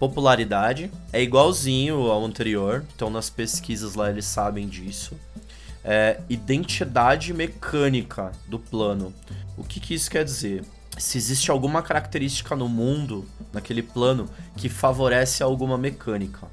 [0.00, 5.14] Popularidade é igualzinho ao anterior, então nas pesquisas lá eles sabem disso.
[5.84, 9.12] É, identidade mecânica do plano.
[9.56, 10.64] O que, que isso quer dizer?
[10.96, 16.46] Se existe alguma característica no mundo, naquele plano, que favorece alguma mecânica.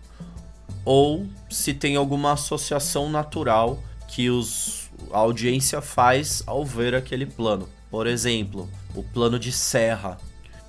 [0.83, 7.69] Ou se tem alguma associação natural que os, a audiência faz ao ver aquele plano.
[7.89, 10.17] Por exemplo, o plano de serra.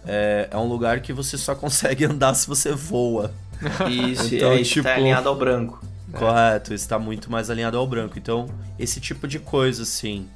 [0.05, 3.33] É, é um lugar que você só consegue andar se você voa.
[3.89, 5.83] Isso, Então, é, isso tipo- tá alinhado ao branco.
[6.19, 8.19] Correto, está muito mais alinhado ao branco.
[8.19, 8.47] Então,
[8.79, 10.29] esse tipo de coisa, assim.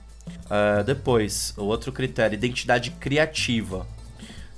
[0.51, 3.87] Ah, depois, o outro critério, identidade criativa.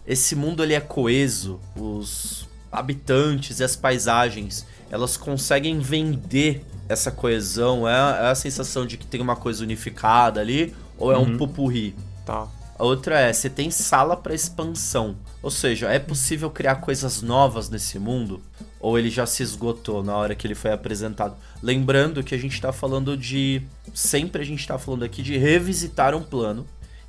[0.06, 7.88] Esse mundo ele é coeso, os habitantes e as paisagens, elas conseguem vender essa coesão.
[7.88, 11.94] É, é a sensação de que tem uma coisa unificada ali, ou é um pupurri?
[12.24, 12.48] Tá.
[12.78, 15.16] A outra é, você tem sala para expansão.
[15.42, 18.40] Ou seja, é possível criar coisas novas nesse mundo?
[18.80, 21.36] Ou ele já se esgotou na hora que ele foi apresentado?
[21.62, 23.62] Lembrando que a gente tá falando de.
[23.92, 26.66] Sempre a gente tá falando aqui de revisitar um plano.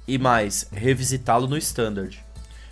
[0.07, 2.19] E mais, revisitá-lo no standard.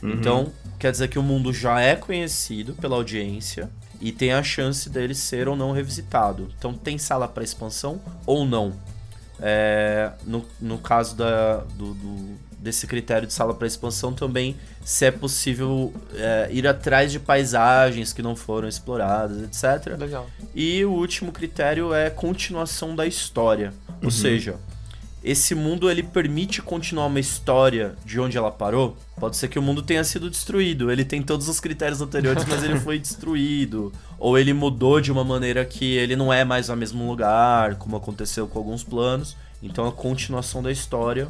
[0.01, 3.69] Então, quer dizer que o mundo já é conhecido pela audiência
[4.01, 6.49] e tem a chance dele ser ou não revisitado.
[6.57, 8.73] Então, tem sala para expansão ou não?
[9.39, 12.37] É, no, no caso da, do, do-
[12.67, 18.11] desse critério de sala para expansão também se é possível é, ir atrás de paisagens
[18.11, 19.97] que não foram exploradas, etc.
[19.97, 20.27] Legal.
[20.53, 23.73] E o último critério é continuação da história.
[24.03, 24.55] Ou seja,
[25.23, 28.97] esse mundo ele permite continuar uma história de onde ela parou.
[29.17, 30.91] Pode ser que o mundo tenha sido destruído.
[30.91, 33.93] Ele tem todos os critérios anteriores, mas ele foi destruído.
[34.19, 37.95] Ou ele mudou de uma maneira que ele não é mais no mesmo lugar, como
[37.95, 39.37] aconteceu com alguns planos.
[39.61, 41.29] Então a continuação da história.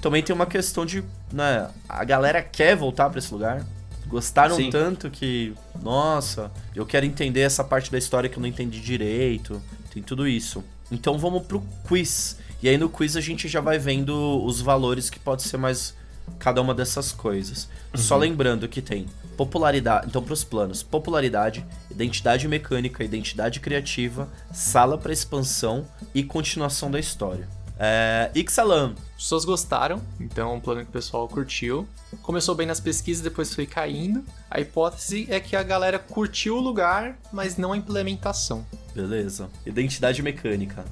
[0.00, 3.64] Também tem uma questão de, né, a galera quer voltar para esse lugar.
[4.06, 4.70] Gostaram Sim.
[4.70, 9.62] tanto que, nossa, eu quero entender essa parte da história que eu não entendi direito.
[9.92, 10.64] Tem tudo isso.
[10.90, 12.36] Então vamos pro quiz.
[12.62, 15.94] E aí no quiz a gente já vai vendo os valores que pode ser mais
[16.38, 17.68] cada uma dessas coisas.
[17.94, 25.12] Só lembrando que tem popularidade, então pros planos, popularidade, identidade mecânica, identidade criativa, sala para
[25.12, 27.48] expansão e continuação da história.
[27.82, 31.88] É, Ixalan, As pessoas gostaram, então é um plano que o pessoal curtiu.
[32.20, 34.22] Começou bem nas pesquisas, depois foi caindo.
[34.50, 38.66] A hipótese é que a galera curtiu o lugar, mas não a implementação.
[38.94, 39.48] beleza.
[39.64, 40.84] Identidade mecânica.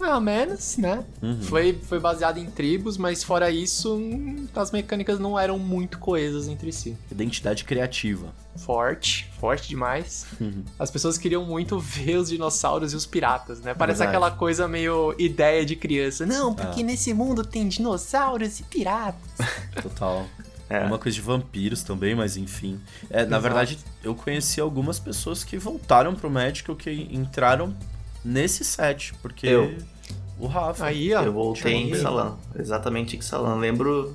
[0.00, 1.04] Ou menos, né?
[1.22, 1.40] Uhum.
[1.42, 4.00] Foi, foi baseado em tribos, mas fora isso,
[4.54, 6.96] as mecânicas não eram muito coesas entre si.
[7.10, 8.32] Identidade criativa.
[8.56, 10.26] Forte, forte demais.
[10.40, 10.64] Uhum.
[10.78, 13.74] As pessoas queriam muito ver os dinossauros e os piratas, né?
[13.74, 14.16] Parece Verdade.
[14.16, 16.26] aquela coisa meio ideia de criança.
[16.26, 16.84] Não, porque Ah.
[16.84, 19.20] nesse mundo tem dinossauros e piratas.
[19.82, 20.26] Total.
[20.70, 20.84] É.
[20.84, 22.78] Uma coisa de vampiros também, mas enfim.
[23.08, 23.42] É, na Exato.
[23.42, 27.74] verdade, eu conheci algumas pessoas que voltaram pro Magic ou que entraram
[28.24, 29.76] nesse set, porque Eu.
[30.38, 30.86] o Rafa.
[30.86, 31.22] Aí, ó.
[31.22, 31.90] Eu voltei em.
[31.90, 32.36] Ixalan.
[32.58, 33.56] Exatamente em Ixalan.
[33.56, 34.14] Lembro.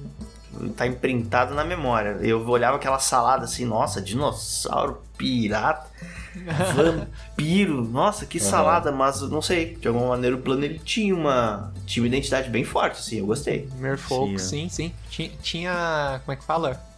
[0.78, 2.18] Tá imprintado na memória.
[2.22, 5.88] Eu olhava aquela salada assim, nossa, dinossauro, pirata,
[6.76, 7.82] vampiro.
[7.84, 9.76] Nossa, que salada, mas não sei.
[9.76, 11.74] De alguma maneira o plano ele tinha uma.
[11.88, 13.68] Tinha uma identidade bem forte, assim, eu gostei.
[13.80, 14.94] Merfolk, sim, sim.
[15.10, 16.22] Tinha, tinha.
[16.24, 16.93] Como é que fala?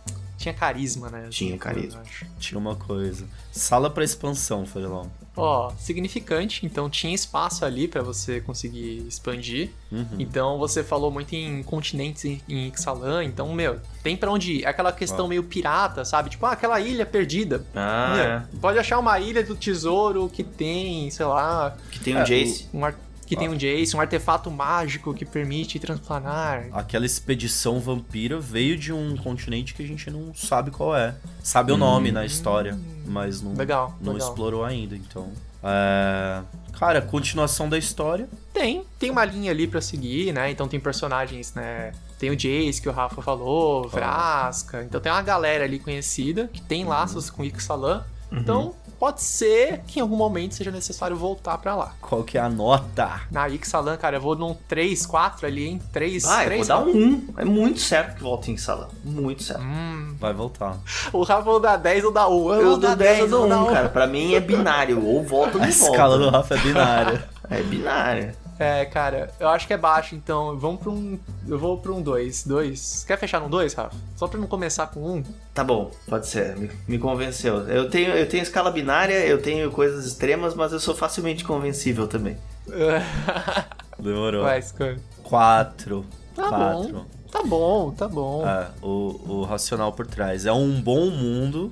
[0.46, 1.28] Tinha carisma, né?
[1.32, 2.04] Tinha carisma.
[2.38, 3.26] Tinha uma coisa.
[3.52, 5.10] Sala pra expansão, Fagelão.
[5.36, 9.72] Ó, significante, então tinha espaço ali pra você conseguir expandir.
[9.92, 10.06] Uhum.
[10.20, 14.64] Então você falou muito em continentes em, em Ixalan, então, meu, tem pra onde ir.
[14.66, 15.28] É Aquela questão Ó.
[15.28, 16.30] meio pirata, sabe?
[16.30, 17.66] Tipo, ah, aquela ilha perdida.
[17.76, 18.44] Ah, Meu, é.
[18.62, 22.70] Pode achar uma ilha do tesouro que tem, sei lá, Que tem um É, Jace.
[22.74, 22.96] um ar-
[23.26, 26.68] que tem um Jace, um artefato mágico que permite transplanar.
[26.72, 31.16] Aquela expedição vampira veio de um continente que a gente não sabe qual é.
[31.42, 34.30] Sabe o nome na história, mas não, Legal, não legal.
[34.30, 35.32] explorou ainda, então.
[35.64, 36.42] É...
[36.74, 38.28] Cara, continuação da história.
[38.54, 40.52] Tem, tem uma linha ali pra seguir, né?
[40.52, 41.94] Então tem personagens, né?
[42.20, 44.84] Tem o Jace que o Rafa falou, Vraska.
[44.84, 48.04] Então tem uma galera ali conhecida que tem laços com Ixalan.
[48.32, 51.94] Então pode ser que em algum momento seja necessário voltar pra lá.
[52.02, 53.22] Qual que é a nota?
[53.30, 55.82] Na Ixalan, cara, eu vou num 3, 4 ali, hein?
[55.94, 57.28] 3, Ah, eu 3, vou dar um 1.
[57.38, 58.88] É muito certo que volte em Ixalan.
[59.04, 59.62] Muito certo.
[59.62, 60.78] Hum, Vai voltar.
[61.14, 62.54] o Rafa ou dá 10 ou dá 1.
[62.56, 63.90] Eu dou 10, eu dou 1, cara.
[63.90, 65.06] Pra mim é binário.
[65.06, 65.92] Ou volta ou A não volta.
[65.92, 67.30] escala do Rafa é binária.
[67.48, 68.34] É binário.
[68.58, 71.20] É, cara, eu acho que é baixo, então vamos pra um.
[71.48, 72.46] Eu vou pra um 2.
[72.48, 73.04] 2.
[73.06, 73.96] Quer fechar no 2, Rafa?
[74.16, 75.14] Só pra não começar com 1.
[75.16, 75.24] Um.
[75.54, 76.56] Tá bom, pode ser.
[76.56, 77.68] Me, me convenceu.
[77.68, 82.08] Eu tenho, eu tenho escala binária, eu tenho coisas extremas, mas eu sou facilmente convencível
[82.08, 82.38] também.
[84.00, 84.44] Demorou.
[84.44, 85.00] Vai, escolhe.
[85.24, 86.06] Quatro.
[86.36, 86.94] Tá Quatro.
[86.94, 87.06] bom.
[87.32, 88.48] Tá bom, tá bom.
[88.48, 90.46] É, o, o racional por trás.
[90.46, 91.72] É um bom mundo,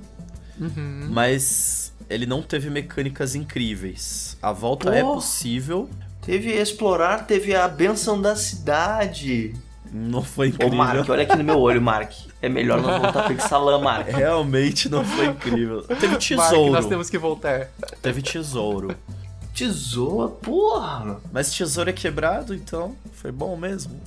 [0.60, 1.08] Uhum.
[1.10, 4.36] mas ele não teve mecânicas incríveis.
[4.42, 5.14] A volta é Pô.
[5.14, 5.88] possível,
[6.24, 9.54] Teve explorar, teve a benção da cidade.
[9.92, 10.76] não foi Ô, incrível.
[10.76, 12.12] Mark, olha aqui no meu olho, Mark.
[12.40, 14.06] É melhor nós voltar pro Ixalan, Mark.
[14.08, 15.82] Realmente não foi incrível.
[16.00, 16.72] Teve Mark, tesouro.
[16.72, 17.68] nós temos que voltar.
[18.02, 18.94] Teve tesouro.
[19.54, 21.20] Tesoura, porra.
[21.32, 24.00] Mas tesouro é quebrado, então foi bom mesmo.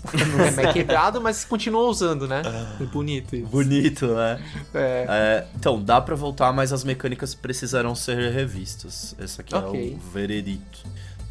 [0.57, 2.41] É, é quebrado, mas continua usando, né?
[2.82, 3.47] É bonito isso.
[3.47, 4.41] Bonito, né?
[4.74, 5.05] É.
[5.07, 9.15] É, então, dá pra voltar, mas as mecânicas precisarão ser revistas.
[9.20, 9.93] Esse aqui Ok.
[9.93, 10.80] é o veredito.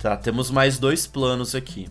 [0.07, 1.89] Tá, temos mais dois planos aqui.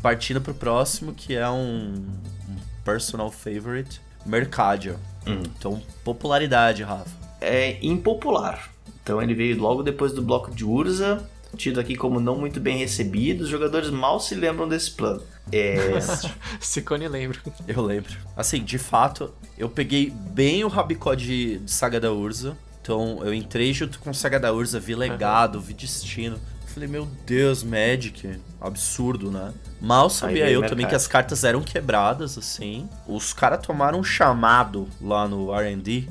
[0.00, 2.02] Partindo pro próximo, que é um,
[2.48, 4.96] um personal favorite, Mercadia.
[5.26, 5.42] Hum.
[5.44, 7.10] Então, popularidade, Rafa.
[7.42, 8.70] É impopular.
[9.02, 12.78] Então ele veio logo depois do bloco de Urza, tido aqui como não muito bem
[12.78, 13.42] recebido.
[13.42, 15.22] Os jogadores mal se lembram desse plano.
[15.52, 16.00] É.
[16.58, 17.38] Sicone lembra.
[17.68, 18.16] Eu lembro.
[18.34, 22.56] Assim, de fato, eu peguei bem o rabicó de, de Saga da Urza.
[22.80, 26.40] Então, eu entrei junto com Saga da Urza, vi legado, vi destino.
[26.72, 29.52] Falei, meu Deus, Magic, absurdo, né?
[29.78, 32.88] Mal sabia eu também que as cartas eram quebradas, assim.
[33.06, 36.08] Os caras tomaram um chamado lá no R&D.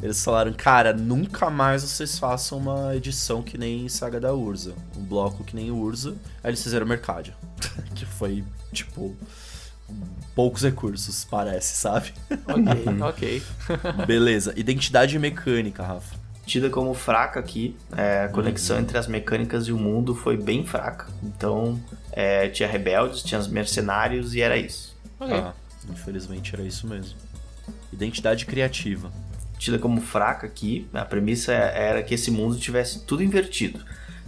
[0.00, 4.74] Eles falaram, cara, nunca mais vocês façam uma edição que nem Saga da Urza.
[4.96, 6.14] Um bloco que nem Urza.
[6.44, 7.34] Aí eles fizeram Mercadia.
[7.96, 9.16] que foi, tipo,
[10.34, 12.12] poucos recursos, parece, sabe?
[12.46, 14.06] Ok, ok.
[14.06, 14.52] Beleza.
[14.56, 16.23] Identidade mecânica, Rafa.
[16.46, 17.76] Tida como fraca aqui.
[17.96, 21.06] É, a conexão entre as mecânicas e o mundo foi bem fraca.
[21.22, 21.80] Então,
[22.12, 24.96] é, tinha rebeldes, tinha os mercenários e era isso.
[25.18, 25.34] Ok.
[25.36, 25.52] Ah,
[25.90, 27.16] infelizmente era isso mesmo.
[27.92, 29.10] Identidade criativa.
[29.58, 33.80] Tida como fraca aqui, a premissa era que esse mundo tivesse tudo invertido.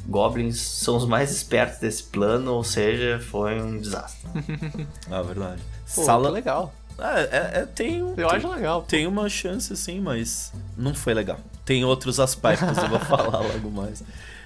[0.07, 4.29] Goblins são os mais espertos desse plano, ou seja, foi um desastre.
[5.11, 5.61] Ah, verdade.
[5.95, 6.29] Pô, Sala.
[6.29, 6.73] que legal.
[6.99, 8.83] É, é, é, tem, um- Eu tem, acho legal.
[8.83, 11.39] tem uma chance sim, mas não foi legal.
[11.67, 14.03] Tem outros aspectos, eu vou falar logo mais.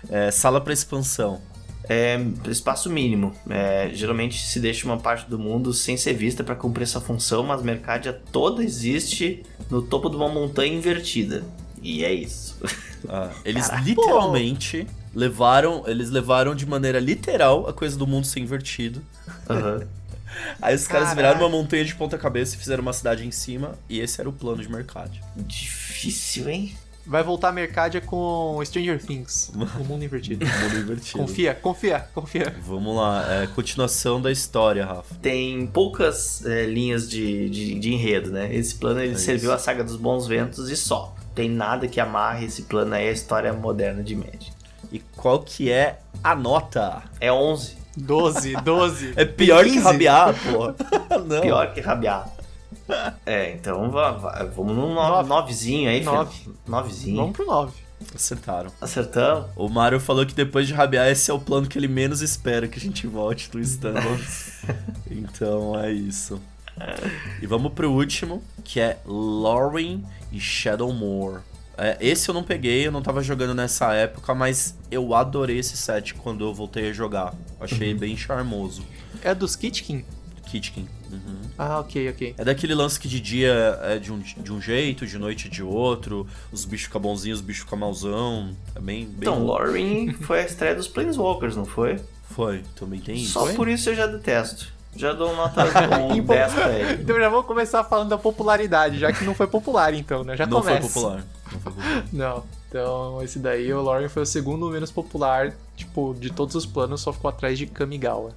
[0.09, 1.41] É, sala para expansão.
[1.89, 2.19] É
[2.49, 3.35] espaço mínimo.
[3.49, 7.43] É, geralmente se deixa uma parte do mundo sem ser vista para cumprir essa função,
[7.43, 11.45] mas Mercadia toda existe no topo de uma montanha invertida.
[11.83, 12.57] E é isso.
[13.09, 13.85] Ah, eles Caraca.
[13.85, 19.03] literalmente levaram, eles levaram de maneira literal a coisa do mundo ser invertido.
[19.49, 19.87] Aham.
[20.63, 21.17] Aí os caras Caraca.
[21.17, 24.29] viraram uma montanha de ponta cabeça e fizeram uma cidade em cima, e esse era
[24.29, 25.11] o plano de mercado.
[25.37, 26.77] Difícil, hein?
[27.07, 29.51] Vai voltar a Mercadia com Stranger Things.
[29.81, 30.45] O mundo invertido.
[30.63, 31.19] Mundo invertido.
[31.19, 32.55] confia, confia, confia.
[32.63, 35.15] Vamos lá, é, continuação da história, Rafa.
[35.21, 38.55] Tem poucas é, linhas de, de, de enredo, né?
[38.55, 39.57] Esse plano ele É serviu isso.
[39.57, 41.15] a saga dos bons ventos e só.
[41.35, 44.53] Tem nada que amarre esse plano aí à história moderna de Magic.
[44.93, 47.03] E qual que é a nota?
[47.21, 47.79] É 11.
[47.97, 49.13] 12, 12.
[49.17, 49.85] É pior que 15.
[49.85, 50.75] rabiar, pô.
[51.27, 51.41] Não.
[51.41, 52.29] Pior que rabiar.
[53.27, 55.29] É, então va- va- vamos num no, Nove.
[55.29, 56.13] novezinho aí, filho.
[56.13, 56.49] Nove.
[56.67, 57.17] Novezinho.
[57.17, 57.73] Vamos pro 9.
[58.15, 58.71] Acertaram.
[58.81, 59.47] Acertamos.
[59.57, 62.67] O Mario falou que depois de rabiar, esse é o plano que ele menos espera
[62.67, 64.25] que a gente volte no standard.
[65.11, 66.41] então é isso.
[67.43, 71.41] E vamos pro último, que é Lauren e Shadowmoor.
[71.77, 75.77] É, esse eu não peguei, eu não tava jogando nessa época, mas eu adorei esse
[75.77, 77.35] set quando eu voltei a jogar.
[77.61, 78.83] Achei bem charmoso.
[79.23, 80.05] É dos Kitkin?
[80.47, 80.87] Kitkin.
[81.11, 81.41] Uhum.
[81.59, 82.35] Ah, ok, ok.
[82.39, 85.63] É daquele lance que de dia é de um, de um jeito, de noite de
[85.63, 88.55] outro, os bichos ficam bonzinhos, os bichos ficam mauzão.
[88.75, 89.05] É bem.
[89.07, 91.99] bem Então, Lauren foi a estreia dos Planeswalkers, não foi?
[92.31, 93.33] Foi, também tem isso.
[93.33, 93.55] Só Foi?
[93.55, 94.69] por isso eu já detesto.
[94.97, 95.65] Já dou nota
[96.01, 97.03] um Impo- 10 pra ele.
[97.03, 100.37] Então já vou começar falando da popularidade, já que não foi popular então, né?
[100.37, 100.81] Já não começa.
[100.81, 101.25] foi popular.
[101.53, 102.05] Não foi popular.
[102.13, 102.45] Não.
[102.69, 107.01] Então, esse daí, o Lauren foi o segundo menos popular, tipo, de todos os planos,
[107.01, 108.31] só ficou atrás de Kamigawa.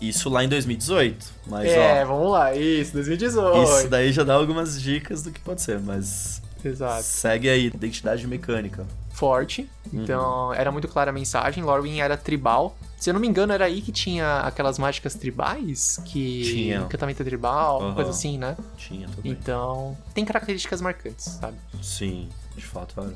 [0.00, 1.26] Isso lá em 2018.
[1.46, 3.62] Mas é, ó, vamos lá, isso, 2018.
[3.80, 7.02] isso daí já dá algumas dicas do que pode ser, mas Exato.
[7.02, 8.86] segue aí, identidade mecânica.
[9.12, 10.02] Forte, Uhum.
[10.02, 11.62] então era muito clara a mensagem.
[11.62, 12.74] Lauren era tribal.
[12.96, 16.42] Se eu não me engano, era aí que tinha aquelas mágicas tribais, que.
[16.44, 16.78] Tinha.
[16.80, 17.94] Encantamento tribal, Aham.
[17.94, 18.56] coisa assim, né?
[18.78, 19.32] Tinha também.
[19.32, 21.56] Então, tem características marcantes, sabe?
[21.82, 23.12] Sim, de fato era.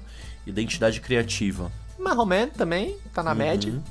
[0.47, 1.71] Identidade criativa.
[1.99, 3.37] Marroman também, tá na Uhum.
[3.39, 3.83] média.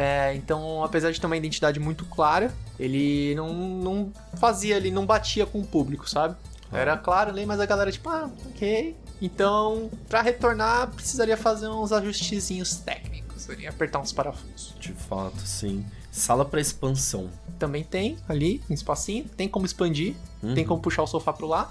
[0.00, 5.04] É, então, apesar de ter uma identidade muito clara, ele não, não fazia, ele não
[5.04, 6.36] batia com o público, sabe?
[6.72, 8.96] Era claro ali, mas a galera, tipo, ah, ok.
[9.20, 14.74] Então, pra retornar, precisaria fazer uns ajustezinhos técnicos, ali, apertar uns parafusos.
[14.80, 15.84] De fato, sim.
[16.10, 17.28] Sala pra expansão.
[17.58, 20.54] Também tem ali, um espacinho, tem como expandir, Uhum.
[20.54, 21.70] tem como puxar o sofá pro lá,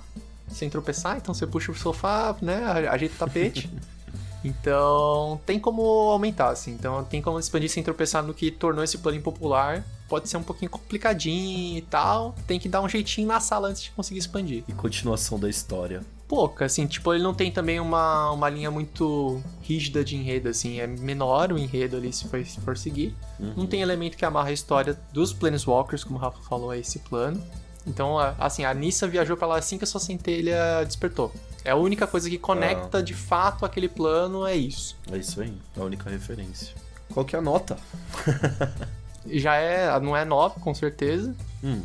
[0.49, 3.67] sem tropeçar, então você puxa o sofá, né, ajeita o tapete.
[4.43, 5.81] Então, tem como
[6.11, 6.71] aumentar, assim.
[6.71, 9.83] Então, tem como expandir sem tropeçar no que tornou esse plano impopular.
[10.07, 12.33] Pode ser um pouquinho complicadinho e tal.
[12.47, 14.63] Tem que dar um jeitinho na sala antes de conseguir expandir.
[14.67, 16.01] E continuação da história.
[16.27, 20.79] Pouca, assim, tipo, ele não tem também uma, uma linha muito rígida de enredo, assim.
[20.79, 23.15] É menor o enredo ali, se for, se for seguir.
[23.57, 26.99] Não tem elemento que amarra a história dos Planeswalkers, como o Rafa falou, a esse
[26.99, 27.41] plano.
[27.85, 31.33] Então, assim, a Nissa viajou pra lá assim que a sua centelha despertou.
[31.63, 34.95] É a única coisa que conecta de fato aquele plano, é isso.
[35.11, 36.73] É isso aí, a única referência.
[37.13, 37.77] Qual que é a nota?
[39.27, 41.35] Já é, não é 9, com certeza.
[41.63, 41.81] Hum,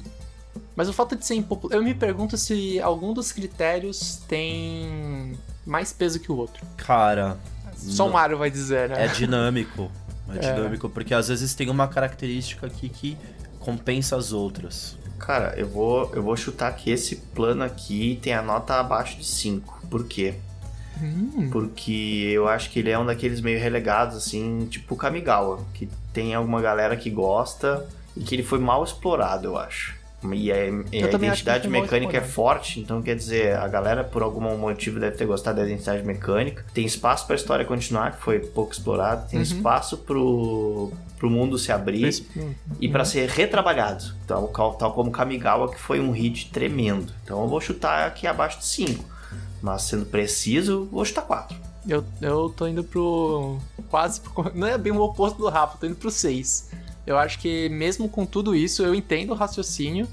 [0.77, 1.77] Mas o fato de ser impopular.
[1.77, 6.65] Eu me pergunto se algum dos critérios tem mais peso que o outro.
[6.77, 7.37] cara,
[7.77, 8.13] Só o.
[8.13, 9.05] Mario vai dizer, né?
[9.05, 9.91] é dinâmico.
[10.37, 13.17] É dinâmico, porque às vezes tem uma característica aqui que
[13.61, 14.97] compensa as outras.
[15.19, 19.25] Cara, eu vou, eu vou chutar que esse plano aqui tem a nota abaixo de
[19.25, 19.87] 5.
[19.91, 20.35] Por quê?
[21.01, 25.89] Hum, Porque eu acho que ele é um daqueles meio relegados, assim, tipo Kamigawa, que
[26.13, 27.87] tem alguma galera que gosta
[28.17, 29.95] e que ele foi mal explorado, eu acho.
[30.33, 34.57] E a, e a identidade mecânica é forte, então quer dizer, a galera por algum
[34.57, 36.65] motivo deve ter gostado da identidade mecânica.
[36.73, 39.29] Tem espaço pra história continuar, que foi pouco explorado.
[39.29, 39.43] Tem Uhum.
[39.43, 45.11] espaço pro, pro mundo se abrir hum, e pra ser retrabalhado, tal, cal- tal como
[45.11, 47.13] Kamigawa, que foi um hit tremendo.
[47.25, 49.05] Então eu vou chutar aqui abaixo de 5.
[49.61, 51.57] Mas sendo preciso, vou chutar 4.
[51.87, 53.59] Eu, eu tô indo pro.
[53.91, 54.51] Quase pro.
[54.55, 56.71] Não é bem o oposto do Rafa, tô indo pro 6.
[57.07, 60.09] Eu acho que, mesmo com tudo isso, eu entendo o raciocínio.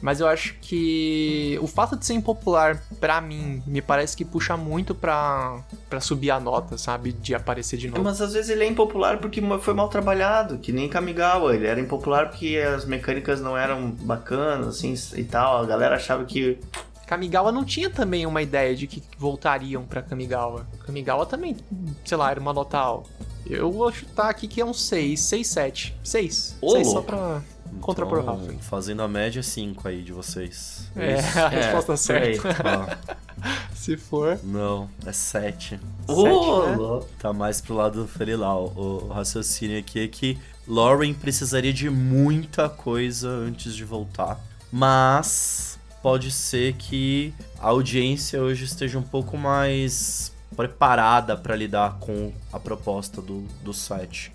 [0.00, 4.56] Mas eu acho que o fato de ser impopular, pra mim, me parece que puxa
[4.56, 5.60] muito pra,
[5.90, 7.12] pra subir a nota, sabe?
[7.12, 8.02] De aparecer de novo.
[8.02, 11.54] Mas às vezes ele é impopular porque foi mal trabalhado, que nem Kamigawa.
[11.54, 15.62] Ele era impopular porque as mecânicas não eram bacanas, assim, e tal.
[15.62, 16.58] A galera achava que.
[17.06, 20.66] Kamigawa não tinha também uma ideia de que voltariam pra Kamigawa.
[20.86, 21.56] Kamigawa também,
[22.04, 23.10] sei lá, era uma nota alta.
[23.50, 25.94] Eu vou chutar aqui que é um 6, 6, 7.
[26.04, 26.56] 6.
[26.60, 27.42] Ô, 6 só pra
[27.80, 28.52] contrapor o Então, Rafa.
[28.62, 30.88] Fazendo a média 5 aí de vocês.
[30.96, 31.38] É, Isso?
[31.38, 32.36] a resposta aí.
[32.40, 32.98] certa.
[33.42, 34.38] Ah, Se for.
[34.44, 35.80] não, é 7.
[36.06, 36.66] Ô,
[37.00, 37.06] né?
[37.18, 38.72] Tá mais pro lado do Ferilau.
[38.76, 40.38] O, o raciocínio aqui é que
[40.68, 44.38] Lauren precisaria de muita coisa antes de voltar.
[44.70, 52.32] Mas pode ser que a audiência hoje esteja um pouco mais preparada pra lidar com
[52.52, 54.32] a proposta do, do site.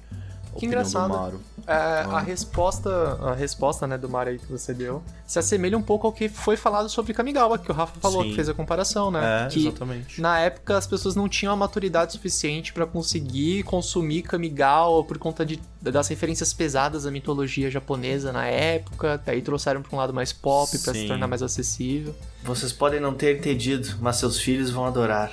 [0.57, 1.41] Que engraçado.
[1.68, 2.89] É, a resposta,
[3.22, 6.30] a resposta, né, do Mario aí que você deu, se assemelha um pouco ao que
[6.30, 8.30] foi falado sobre Kamigawa, que o Rafa falou, Sim.
[8.30, 9.45] que fez a comparação, né?
[9.45, 10.22] É, que exatamente.
[10.22, 15.45] na época as pessoas não tinham a maturidade suficiente pra conseguir consumir Kamigawa por conta
[15.45, 20.32] de, das referências pesadas à mitologia japonesa na época, daí trouxeram pra um lado mais
[20.32, 22.16] pop pra se tornar mais acessível.
[22.43, 25.32] Vocês podem não ter entendido, mas seus filhos vão adorar.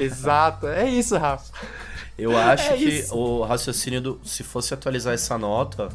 [0.00, 1.52] Exato, é isso, Rafa.
[2.16, 3.16] Eu acho É que isso.
[3.16, 4.20] o raciocínio do.
[4.24, 5.88] Se fosse atualizar essa nota,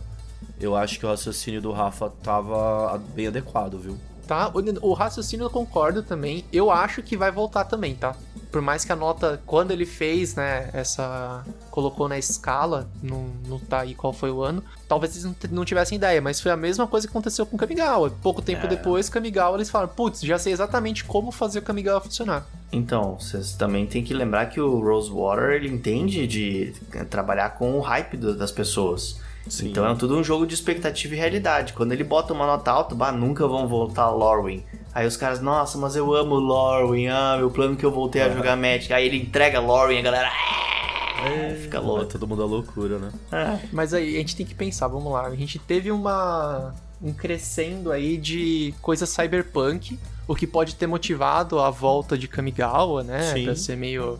[0.59, 3.97] eu acho que o raciocínio do Rafa tava bem adequado, viu?
[4.29, 4.51] Voltar.
[4.55, 6.45] O, o raciocínio eu concordo também.
[6.53, 8.15] Eu acho que vai voltar também, tá?
[8.51, 11.43] Por mais que a nota, quando ele fez, né, essa.
[11.69, 15.97] colocou na escala, não, não tá aí qual foi o ano, talvez eles não, tivessem
[15.97, 18.09] ideia, mas foi a mesma coisa que aconteceu com o Kamigawa.
[18.21, 18.69] Pouco tempo É.
[18.69, 22.45] depois, Kamigawa, eles falaram, putz, já sei exatamente como fazer o Kamigawa funcionar.
[22.71, 26.73] Então, vocês também tem que lembrar que o Rosewater, ele entende de
[27.09, 29.19] trabalhar com o hype das pessoas.
[29.47, 29.69] Sim.
[29.69, 31.73] Então é tudo um jogo de expectativa e realidade.
[31.73, 34.63] Quando ele bota uma nota alta, bah, nunca vão voltar a Lorwyn.
[34.93, 38.29] Aí os caras, nossa, mas eu amo Lorwyn, ah, meu plano que eu voltei a
[38.29, 38.93] jogar Magic.
[38.93, 40.29] Aí ele entrega Lorwyn e a galera.
[40.29, 42.05] "Ah", fica Vai louco.
[42.05, 43.11] todo mundo à loucura, né?
[43.31, 43.59] É.
[43.71, 45.25] Mas aí, a gente tem que pensar, vamos lá.
[45.27, 46.73] A gente teve uma.
[47.01, 53.03] um crescendo aí de coisa cyberpunk, o que pode ter motivado a volta de Kamigawa,
[53.03, 53.33] né?
[53.33, 53.45] Sim.
[53.45, 54.19] Pra ser meio.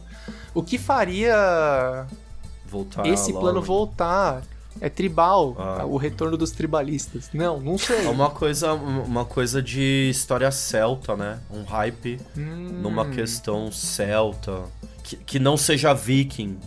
[0.53, 2.05] O que faria
[2.65, 4.41] Voltar esse plano voltar?
[4.81, 5.85] É tribal, Ah.
[5.85, 7.29] o retorno dos tribalistas.
[7.33, 8.05] Não, não sei.
[8.05, 11.39] É uma coisa, uma coisa de história celta, né?
[11.51, 14.63] Um hype Hum, numa questão celta.
[15.03, 16.57] Que, que não seja viking,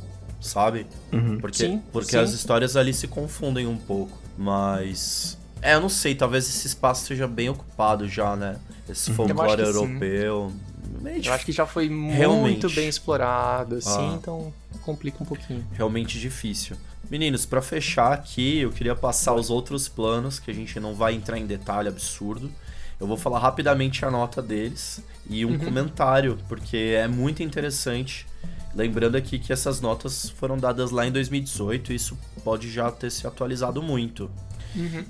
[0.41, 0.87] sabe?
[1.13, 1.39] Uhum.
[1.39, 2.19] Porque, Sim, porque sim.
[2.19, 4.19] as histórias ali se confundem um pouco.
[4.37, 5.39] Mas.
[5.63, 8.57] É, eu não sei, talvez esse espaço seja bem ocupado já, né?
[8.89, 9.17] Esse Uhum.
[9.29, 10.53] Eu folclore europeu.
[11.01, 12.43] Meio Eu acho que já foi Realmente.
[12.63, 14.17] muito bem explorado, assim, Ah.
[14.21, 14.53] então
[14.83, 15.65] complica um pouquinho.
[15.73, 16.77] realmente difícil.
[17.11, 21.15] Meninos, pra fechar aqui, eu queria passar os outros planos, que a gente não vai
[21.15, 22.51] entrar em detalhe absurdo.
[22.99, 28.27] Eu vou falar rapidamente a nota deles e um comentário, porque é muito interessante.
[28.75, 33.11] Lembrando aqui que essas notas foram dadas lá em 2018 e isso pode já ter
[33.11, 34.31] se atualizado muito.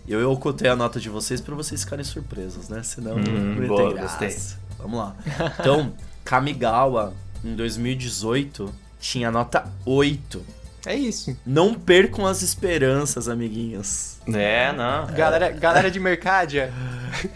[0.08, 2.82] Eu, eu ocupei a nota de vocês pra vocês ficarem surpresos, né?
[2.82, 4.36] Senão Hum, não ia boa, gostei.
[4.78, 5.14] Vamos lá.
[5.60, 5.92] Então,
[6.24, 7.14] Kamigawa,
[7.44, 10.44] em 2018, tinha nota 8.
[10.84, 11.36] É isso.
[11.46, 14.16] Não percam as esperanças, amiguinhos.
[14.26, 15.06] É, não.
[15.06, 16.72] Galera, galera de Mercadia,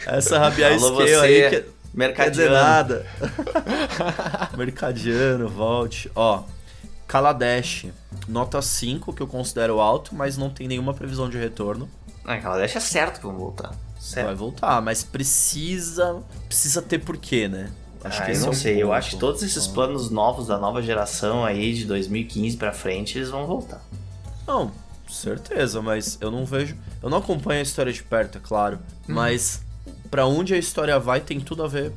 [0.07, 2.55] Essa rabia Alô, scale aí que quer dizer Mercadiano.
[2.55, 3.07] nada.
[4.57, 6.11] Mercadiano, volte.
[6.15, 6.43] Ó,
[7.07, 7.87] Kaladesh,
[8.27, 11.89] nota 5, que eu considero alto, mas não tem nenhuma previsão de retorno.
[12.25, 13.73] Ah, aquela deixa certo que vão voltar.
[13.99, 14.27] Certo.
[14.27, 17.71] Vai voltar, mas precisa precisa ter porquê, né?
[18.07, 18.97] Acho que esse eu não é um sei, eu ponto.
[18.99, 23.31] acho que todos esses planos novos da nova geração aí, de 2015 pra frente, eles
[23.31, 23.81] vão voltar.
[24.47, 24.71] Não,
[25.09, 26.77] certeza, mas eu não vejo.
[27.03, 28.79] Eu não acompanho a história de perto, é claro.
[29.07, 29.61] Mas
[30.11, 31.93] pra onde a história vai tem tudo a ver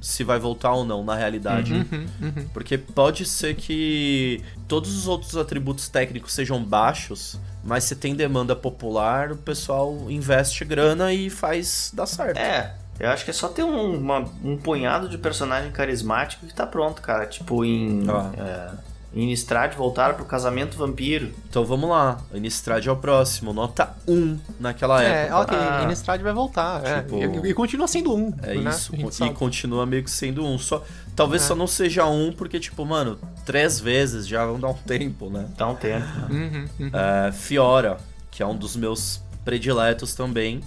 [0.00, 1.72] se vai voltar ou não, na realidade.
[1.74, 8.14] Uhum, Porque pode ser que todos os outros atributos técnicos sejam baixos, mas se tem
[8.14, 12.38] demanda popular, o pessoal investe grana e faz dar certo.
[12.38, 16.54] É, eu acho que é só ter um, uma- um punhado de personagem carismático que
[16.54, 17.26] tá pronto, cara.
[17.26, 18.04] Tipo, em.
[18.08, 18.30] Ah.
[18.36, 19.32] É, em
[19.76, 21.32] voltaram pro casamento vampiro.
[21.48, 25.40] Então vamos lá, Innistrad é o próximo, nota 1 naquela É, época.
[25.40, 25.82] ok, Ah.
[26.20, 26.84] Vai voltar.
[26.84, 27.00] é.
[27.02, 28.34] Tipo- E, e continua sendo um.
[28.42, 28.70] É né?
[28.70, 29.34] isso, e sabe.
[29.34, 30.58] continua meio que sendo um.
[30.58, 30.82] Só,
[31.14, 31.46] talvez É.
[31.46, 35.46] só não seja um, porque, tipo, mano, três vezes já vão dar um tempo, né?
[35.56, 36.06] Dá um tempo.
[36.28, 36.90] Uhum, uhum.
[36.92, 37.98] É, Fiora,
[38.32, 40.60] que é um dos meus prediletos também.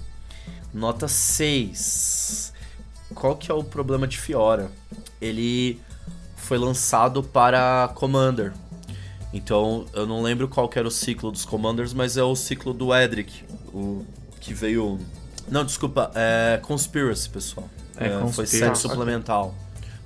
[0.77, 2.53] Nota 6.
[3.15, 4.69] Qual que é o problema de Fiora?
[5.19, 5.81] Ele
[6.35, 8.53] foi lançado para Commander.
[9.33, 12.73] Então, eu não lembro qual que era o ciclo dos Commanders, mas é o ciclo
[12.73, 14.05] do Edric, o
[14.39, 14.99] que veio...
[15.49, 17.67] Não, desculpa, é Conspiracy, pessoal.
[17.97, 18.57] É, foi Conspiracy.
[18.57, 19.55] set Ah, suplemental.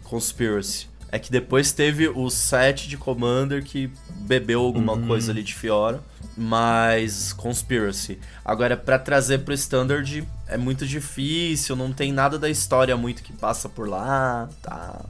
[0.06, 0.88] Conspiracy.
[1.12, 3.92] É que depois teve o set de Commander que
[4.22, 5.08] bebeu alguma Uhum.
[5.08, 6.02] coisa ali de Fiora,
[6.38, 8.18] mas Conspiracy.
[8.46, 13.34] Agora, pra trazer pro Standard é muito difícil, não tem nada da história muito que
[13.34, 15.02] passa por lá, tá.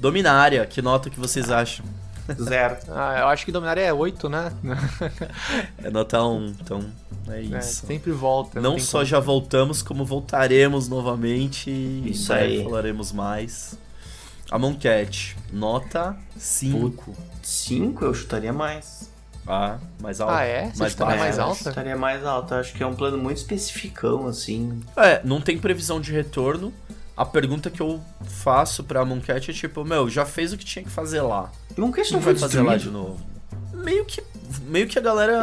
[0.00, 1.84] Dominária, que nota que vocês acham?
[2.40, 2.76] Zero.
[2.90, 4.52] Ah, eu acho que Dominária é 8, né?
[5.82, 6.84] É nota 1, então
[7.28, 7.86] é É, isso.
[7.86, 8.60] sempre volta.
[8.60, 9.04] Não tem só como.
[9.06, 12.64] já voltamos, como voltaremos novamente e Isso breve aí.
[12.64, 13.78] falaremos mais.
[14.50, 17.14] A Moncat, nota 5.
[17.42, 19.10] Cinco eu chutaria mais.
[19.48, 20.34] Ah, mais alto.
[20.34, 20.66] Ah, é?
[20.70, 21.24] Você mais chutaria baixo.
[21.24, 21.58] mais eu alta?
[21.70, 22.60] chutaria mais alta.
[22.60, 24.80] Acho que é um plano muito especificão, assim.
[24.96, 26.72] É, não tem previsão de retorno.
[27.16, 30.84] A pergunta que eu faço pra Moncat é tipo, meu, já fez o que tinha
[30.84, 31.50] que fazer lá.
[31.70, 33.18] Isso Não não foi vai fazer lá de novo.
[33.72, 34.22] Meio que,
[34.66, 35.40] meio que a galera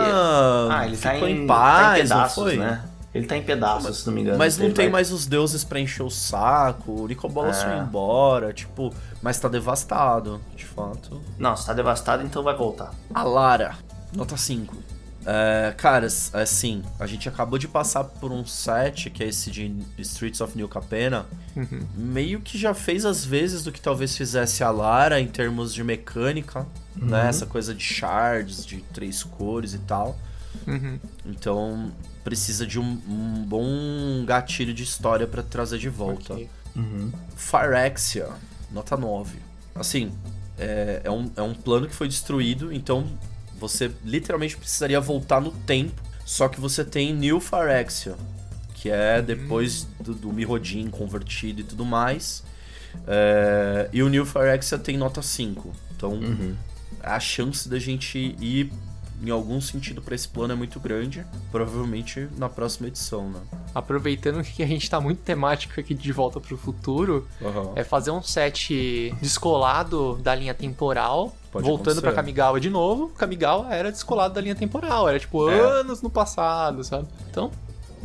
[0.72, 2.58] Ah, ele tá ficou em, em, tá paz, em pedaços, não foi?
[2.58, 2.84] né?
[3.14, 4.38] Ele tá em pedaços, se não me engano.
[4.38, 7.66] Mas não tem vai- mais os deuses pra encher o saco, o Nicobolas É.
[7.66, 11.22] foi embora, tipo, mas tá devastado, de fato.
[11.39, 12.91] Não, se tá devastado, então vai voltar.
[13.14, 13.76] A Lara,
[14.16, 14.76] nota 5.
[15.28, 19.76] É, caras, assim, a gente acabou de passar por um set, que é esse de
[19.97, 21.82] Streets of New Capena, Uhum.
[21.95, 25.84] meio que já fez as vezes do que talvez fizesse a Lara em termos de
[25.84, 27.28] mecânica, né?
[27.28, 30.16] Essa coisa de shards, de três cores e tal.
[30.68, 30.99] Uhum.
[31.26, 31.91] Então
[32.24, 36.34] precisa de um, um bom gatilho de história pra trazer de volta.
[36.34, 36.49] Ok.
[37.36, 38.30] Phyrexia,
[38.72, 39.38] nota 9.
[39.74, 40.11] Assim,
[40.57, 43.05] é, é, um, é um plano que foi destruído, então
[43.58, 46.01] você literalmente precisaria voltar no tempo.
[46.26, 48.16] Só que você tem New Phyrexia,
[48.74, 52.43] que é depois do, do Mirrodin convertido e tudo mais.
[53.08, 55.72] É, e o New Phyrexia tem nota 5.
[55.95, 56.20] Então
[57.01, 58.72] a chance da gente ir
[59.24, 61.26] em algum sentido pra esse plano é muito grande.
[61.51, 63.39] Provavelmente na próxima edição, né?
[63.74, 67.72] Aproveitando que a gente tá muito temático aqui de Volta pro Futuro, Aham.
[67.76, 72.01] é fazer um set descolado da linha temporal, Pode voltando acontecer.
[72.01, 73.09] pra Kamigawa de novo.
[73.18, 75.59] Kamigawa era descolado da linha temporal, era tipo É.
[75.80, 77.07] anos no passado, sabe?
[77.30, 77.51] Então,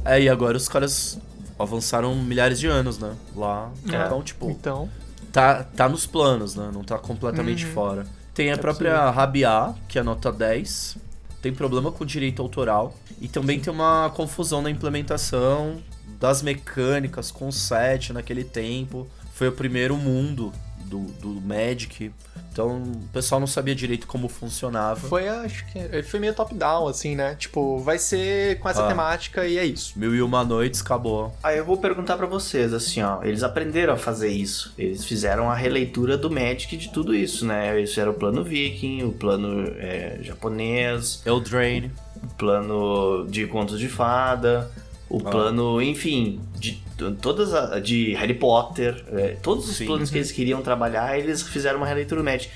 [0.05, 1.19] É, e agora os caras
[1.59, 3.15] avançaram milhares de anos, né?
[3.37, 3.71] Lá.
[3.93, 4.07] É.
[4.07, 4.89] Então, tipo, então,
[5.31, 6.71] tá, tá nos planos, né?
[6.73, 7.73] Não tá completamente Uhum.
[7.73, 8.07] fora.
[8.35, 10.97] Tem a É própria Rabiá, que é nota 10.
[11.43, 12.95] Tem problema com direito autoral.
[13.21, 15.83] E também tem uma confusão na implementação
[16.19, 19.07] das mecânicas com o set naquele tempo.
[19.33, 20.53] Foi o primeiro mundo
[20.85, 22.13] do, do Magic.
[22.61, 25.09] Então o pessoal não sabia direito como funcionava.
[25.09, 27.35] foi, acho que ele foi meio top-down, assim, né?
[27.37, 28.89] Tipo, vai ser com essa Ah.
[28.89, 29.99] temática e é isso.
[29.99, 31.35] Mil e uma noites, acabou.
[31.43, 34.75] Aí eu vou perguntar pra vocês, assim, ó, eles aprenderam a fazer isso.
[34.77, 37.77] Eles fizeram a releitura do Magic de tudo isso, né?
[37.79, 41.91] Eles fizeram o plano viking, o plano é, japonês, Eldraine.
[42.23, 44.71] o plano de contos de fada,
[45.11, 45.31] o Ah.
[45.31, 46.81] plano, enfim, de
[47.21, 49.87] todas a, de Harry Potter, é, todos os Sim.
[49.87, 52.49] planos que eles queriam trabalhar, eles fizeram uma releitura do Magic.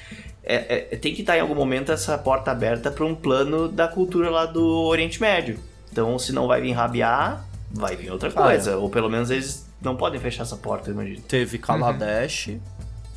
[0.42, 3.88] É, é, tem que estar em algum momento essa porta aberta para um plano da
[3.88, 5.58] cultura lá do Oriente Médio.
[5.90, 8.76] Então, se não vai vir rabiar, vai vir outra coisa.
[8.76, 11.20] Ou pelo menos eles não podem fechar essa porta, eu imagino.
[11.22, 12.50] Teve Kaladesh.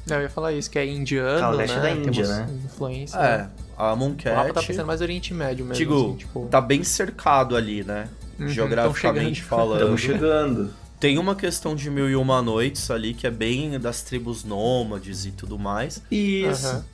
[0.10, 1.78] Eu ia falar isso, que é indiano, Kaladesh né?
[1.78, 2.48] é da Índia, Temos né?
[2.66, 3.18] Influência.
[3.18, 4.68] É, a O mapa tá Mooncat.
[4.68, 6.48] pensando mais Oriente Médio mesmo, Digo, assim, tipo...
[6.50, 8.08] tá bem cercado ali, né?
[8.40, 9.80] Uhum, Geograficamente falando.
[9.80, 10.74] Estamos chegando.
[11.00, 15.26] Tem uma questão de mil e uma noites ali, que é bem das tribos nômades
[15.26, 16.02] e tudo mais.
[16.10, 16.68] Isso.
[16.68, 16.86] Aham.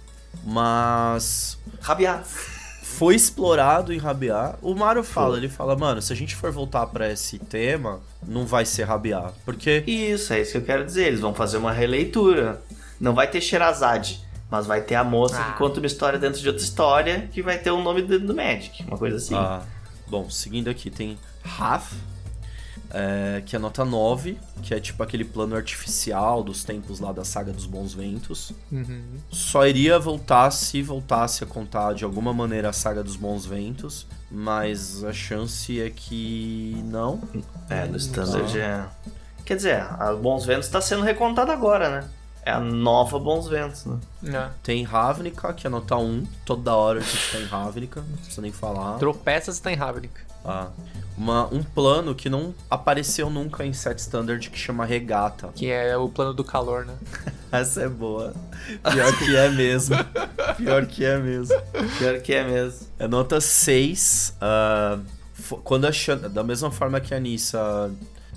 [0.46, 2.24] Mas Rabiar.
[2.26, 4.58] foi explorado em Rabiar.
[4.62, 8.46] O Mario fala, ele fala, mano, se a gente for voltar pra esse tema, não
[8.46, 9.34] vai ser Rabiar.
[9.46, 9.84] Porque.
[9.88, 11.08] Isso, é isso que eu quero dizer.
[11.08, 12.62] Eles vão fazer uma releitura.
[13.00, 15.44] Não vai ter Sherazade, mas vai ter a moça Ah.
[15.52, 18.36] que conta uma história dentro de outra história que vai ter o nome dentro do
[18.36, 18.84] Magic.
[18.88, 19.36] Uma coisa assim.
[19.36, 19.62] Ah,
[20.08, 21.94] bom, seguindo aqui, tem Half,
[22.90, 27.26] é, que é nota 9, que é tipo aquele plano artificial dos tempos lá da
[27.26, 28.54] saga dos Bons Ventos.
[28.72, 29.04] Uhum.
[29.32, 34.06] Só iria voltar se voltasse a contar de alguma maneira a saga dos Bons Ventos,
[34.30, 37.22] mas a chance é que não.
[37.70, 38.86] É, no Standard é.
[39.44, 42.10] Quer dizer, a Bons Ventos tá sendo recontada agora, né?
[42.46, 43.98] É a nova Bons Ventos, né?
[44.26, 44.50] É.
[44.62, 48.42] Tem Ravnica, que é nota 1, toda hora a gente tá em Ravnica, não precisa
[48.42, 48.98] nem falar.
[48.98, 50.14] Tropeças tá em Ravnik.
[50.46, 50.68] Ah,
[51.18, 55.50] uma, um plano que não apareceu nunca em set standard que chama Regata.
[55.56, 56.96] Que é o plano do calor, né?
[57.50, 58.34] Essa é boa.
[58.92, 59.96] Pior que é mesmo.
[60.58, 61.56] Pior que é mesmo.
[61.98, 62.88] Pior que é mesmo.
[63.00, 64.36] É nota 6.
[64.42, 65.00] ah,
[65.34, 65.92] fo- quando a
[66.30, 67.90] da mesma forma que a Nissa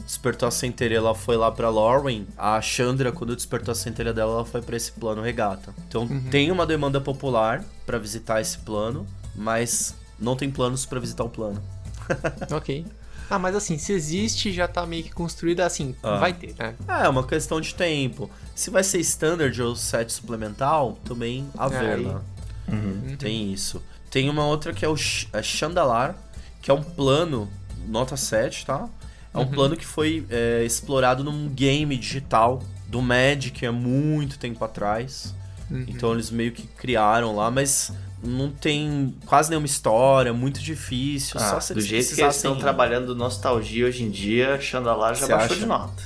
[0.05, 2.27] despertou a centelha, ela foi lá pra Lorwyn.
[2.37, 5.75] A Chandra, quando despertou a centelha dela, ela foi pra esse plano regata.
[5.89, 11.25] Então tem uma demanda popular pra visitar esse plano, mas não tem planos pra visitar
[11.25, 11.63] o plano.
[12.53, 12.87] ok.
[13.29, 16.17] Ah, mas assim, se existe, já tá meio que construída, assim, Ah.
[16.19, 16.75] vai ter, né?
[16.87, 18.31] É, uma questão de tempo.
[18.55, 22.21] Se vai ser standard ou set suplemental, também a ver, aí- né?
[22.69, 23.17] Uhum.
[23.19, 23.83] Tem isso.
[24.11, 26.15] Tem uma outra que é o Ch- é Chandalar,
[26.63, 27.49] que é um plano,
[27.89, 28.89] nota 7, tá?
[29.37, 34.65] É um plano que foi é, explorado num game digital do Magic há muito tempo
[34.65, 35.35] atrás.
[35.71, 41.41] Então eles meio que criaram lá, mas não tem quase nenhuma história, muito difícil.
[41.41, 45.15] Ah, só se do eles jeito que eles estão trabalhando nostalgia hoje em dia, Chandalar
[45.15, 45.61] já Você baixou acha?
[45.61, 46.03] de nota.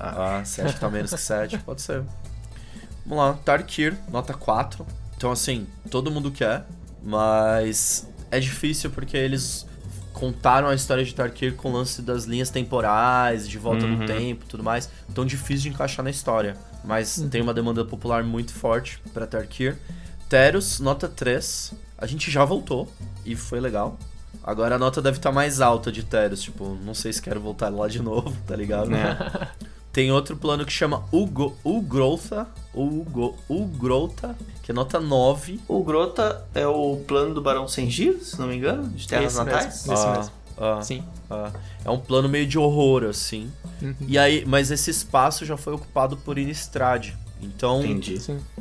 [0.00, 2.02] Ah, 7 tá menos que 7, pode ser.
[3.06, 4.84] Vamos lá, Tarkir, nota 4.
[5.16, 6.66] Então, assim, todo mundo quer,
[7.02, 9.66] mas é difícil porque eles
[10.22, 13.96] contaram a história de Tarkir com o lance das linhas temporais, de volta Uhum.
[13.96, 14.88] no tempo e tudo mais.
[15.10, 16.56] Então, difícil de encaixar na história.
[16.84, 19.76] Mas tem uma demanda popular muito forte pra Tarkir.
[20.28, 21.72] Teros, nota 3.
[21.98, 22.88] A gente já voltou
[23.26, 23.98] e foi legal.
[24.44, 27.68] Agora a nota deve estar mais alta de Teros, tipo, não sei se quero voltar
[27.68, 28.90] lá de novo, tá ligado?
[28.90, 29.18] né?
[29.92, 33.36] Tem outro plano que chama Ugo, Ugrotha, Ugo,
[34.62, 35.60] que é nota 9.
[35.68, 39.34] O Grota é o plano do Barão Sem Giro, se não me engano, de Terras
[39.34, 39.64] Esse Natais.
[39.86, 39.92] mesmo.
[39.92, 40.32] Esse Ah, mesmo.
[40.58, 41.04] ah, Sim.
[41.30, 41.50] ah.
[41.84, 43.52] é um plano meio de horror, assim.
[43.82, 43.94] Uhum.
[44.08, 47.10] E aí, mas esse espaço já foi ocupado por Innistrad.
[47.42, 48.18] Então, Entendi.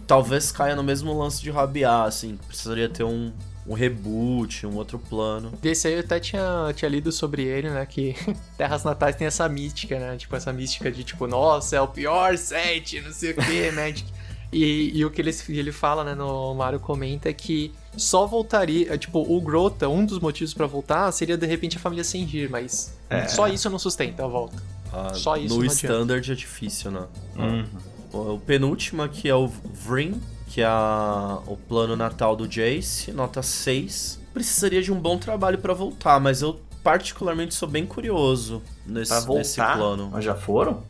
[0.08, 2.38] Talvez caia no mesmo lance de rabiar, assim.
[2.48, 3.32] Precisaria ter um,
[3.66, 5.52] um reboot, um outro plano.
[5.62, 7.86] Desse aí eu até tinha, tinha lido sobre ele, né?
[7.86, 8.16] Que
[8.58, 10.18] Terras Natais tem essa mística, né?
[10.18, 14.06] Tipo, essa mística de tipo, nossa, é o pior set, não sei o que, Magic.
[14.52, 18.98] E, e, o que ele, ele fala, né, no Mario comenta é que só voltaria,
[18.98, 22.94] tipo, o Grota, um dos motivos para voltar seria de repente a família Sengir, mas
[23.10, 23.30] é.
[23.30, 24.62] só isso não sustenta a volta.
[24.92, 27.08] Ah, só isso No standard é difícil, né?
[27.38, 27.66] Uhum.
[28.12, 30.22] O, o penúltimo aqui é o Vrin,
[30.52, 34.20] que é a, o plano natal do Jace, nota 6.
[34.34, 39.22] Precisaria de um bom trabalho para voltar, mas eu particularmente sou bem curioso nesse, pra
[39.22, 40.10] voltar, nesse plano.
[40.12, 40.84] Mas já foram?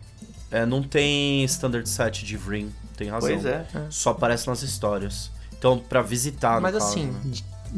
[0.50, 3.30] É, não tem standard set de Vrin, tem razão.
[3.30, 3.68] Pois é.
[3.92, 5.30] Só aparece nas histórias.
[5.56, 7.32] Então, para visitar, Mas caso, assim, né?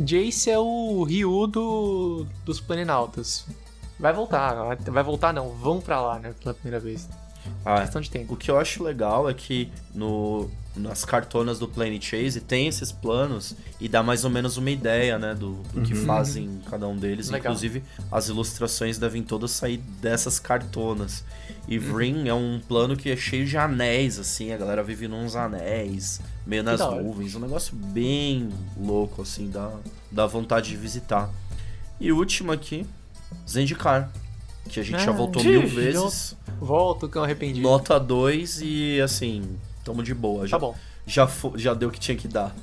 [0.06, 3.46] Jace é o Ryu do, dos Planinautas.
[4.00, 7.10] Vai voltar, vai voltar não, vão pra lá, né, pela primeira vez.
[7.66, 8.34] Ah, questão de tempo.
[8.34, 12.91] O que eu acho legal é que no, nas cartonas do Plane Chase tem esses
[12.91, 16.06] planos e dá mais ou menos uma ideia, né, do, do que Uhum.
[16.06, 17.30] fazem cada um deles.
[17.30, 17.52] Legal.
[17.54, 21.24] Inclusive, as ilustrações devem todas sair dessas cartonas.
[21.68, 21.84] E Uhum.
[21.94, 26.20] Vrin é um plano que é cheio de anéis, assim, a galera vive nos anéis,
[26.46, 27.34] meio nas nuvens.
[27.36, 29.72] Um negócio bem louco, assim, dá,
[30.12, 31.30] dá vontade de visitar.
[32.02, 32.86] E último aqui,
[33.50, 34.12] Zendikar,
[34.70, 36.36] que a gente já Ah, voltou mil já- vezes.
[36.59, 37.61] Volto, cão arrependido.
[37.68, 40.47] Nota 2 e assim, tamo de boa.
[40.47, 40.76] Já, Tá bom.
[41.05, 42.55] Já, já deu o que tinha que dar.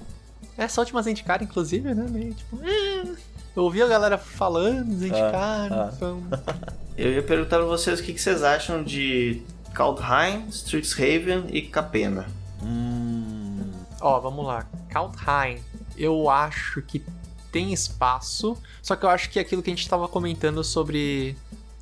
[0.56, 2.58] Essa última Zendikar, inclusive, né, meio tipo...
[2.62, 3.14] "Eh".
[3.56, 5.90] Eu ouvi a galera falando, Zendikar, Ah, ah.
[5.94, 6.22] então...
[6.96, 9.42] Eu ia perguntar pra vocês o que que vocês acham de
[9.72, 12.26] Kaldheim, Strixhaven e Capena.
[12.62, 13.62] Hum.
[14.00, 14.66] Ó, vamos lá.
[14.90, 15.58] Kaldheim,
[15.96, 17.02] eu acho que
[17.50, 21.36] tem espaço, só que eu acho que é aquilo que a gente tava comentando sobre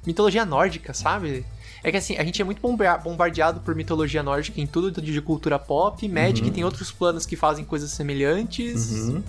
[0.08, 1.44] mitologia nórdica, sabe?
[1.84, 5.20] É que assim, a gente é muito bomba- bombardeado por mitologia nórdica em tudo de
[5.20, 8.90] cultura pop, Magic tem outros planos que fazem coisas semelhantes.
[8.92, 9.22] Uhum.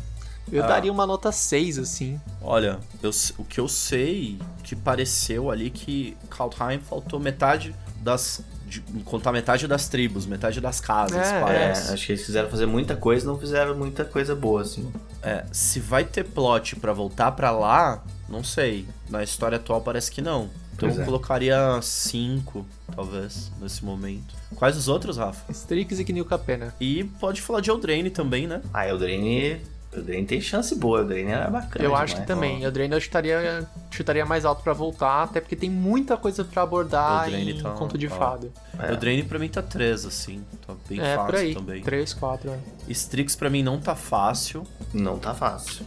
[0.51, 0.67] Eu Ah.
[0.67, 2.19] daria uma nota 6, assim.
[2.41, 8.41] Olha, eu o que eu sei que pareceu ali que Kaldheim faltou metade das.
[8.65, 11.91] De, contar metade das tribos, metade das casas, É, É, parece.
[11.91, 14.91] acho que eles quiseram fazer muita coisa e não fizeram muita coisa boa, assim.
[15.23, 18.88] É, se vai ter plot pra voltar pra lá, não sei.
[19.09, 20.49] Na história atual parece que não.
[20.80, 21.05] Então Pois eu é.
[21.05, 22.65] colocaria cinco,
[22.95, 24.34] talvez, nesse momento.
[24.55, 25.51] Quais os outros, Rafa?
[25.51, 26.73] Strix e Knil Capena.
[26.80, 28.61] E pode falar de Eldraine também, né?
[28.73, 29.59] Ah, Eldraine,
[29.91, 32.27] Eldraine tem chance boa, Eldraine era bacana Eu acho que demais.
[32.27, 32.63] também.
[32.63, 37.25] Eldraine eu chutaria, chutaria mais alto pra voltar, até porque tem muita coisa pra abordar
[37.25, 38.09] Eldraine em tá- Conto de ó.
[38.11, 38.49] Fada.
[38.80, 38.91] É.
[38.91, 40.43] Eldraine pra mim tá 3, assim.
[40.65, 41.53] Tá bem É, fácil por aí.
[41.53, 41.84] também.
[41.84, 42.53] 3, 4.
[42.88, 44.63] Strix pra mim não tá fácil.
[44.93, 45.86] Não tá fácil.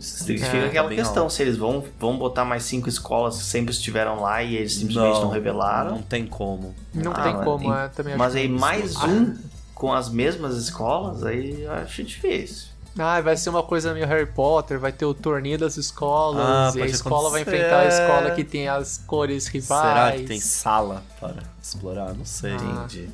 [0.00, 1.32] Strix É, Fica tá aquela questão, alto.
[1.34, 5.20] se eles vão, vão botar mais cinco escolas que sempre estiveram lá e eles simplesmente
[5.20, 5.90] não, revelaram.
[5.96, 6.74] Não tem como.
[6.94, 9.34] Não Ah, tem mas como, é, também Mas aí que- mais um
[9.74, 12.68] com as mesmas escolas, aí eu acho difícil.
[13.00, 16.78] Ah, vai ser uma coisa meio Harry Potter, vai ter o torneio das escolas, Ah,
[16.78, 17.64] e a escola vai acontecer.
[17.64, 19.94] enfrentar a escola que tem as cores rivais.
[19.94, 22.12] Será que tem sala para explorar?
[22.14, 22.52] Não sei.
[22.54, 22.84] Ah.
[22.86, 23.08] Entendi.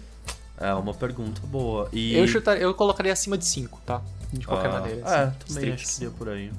[0.59, 1.89] É uma pergunta boa.
[1.93, 2.17] E...
[2.17, 4.01] Eu, chutar, eu colocaria acima de 5, tá?
[4.33, 5.01] De qualquer Ah, maneira.
[5.01, 5.83] É, assim, também Strix.
[5.83, 6.51] acho que deu por aí.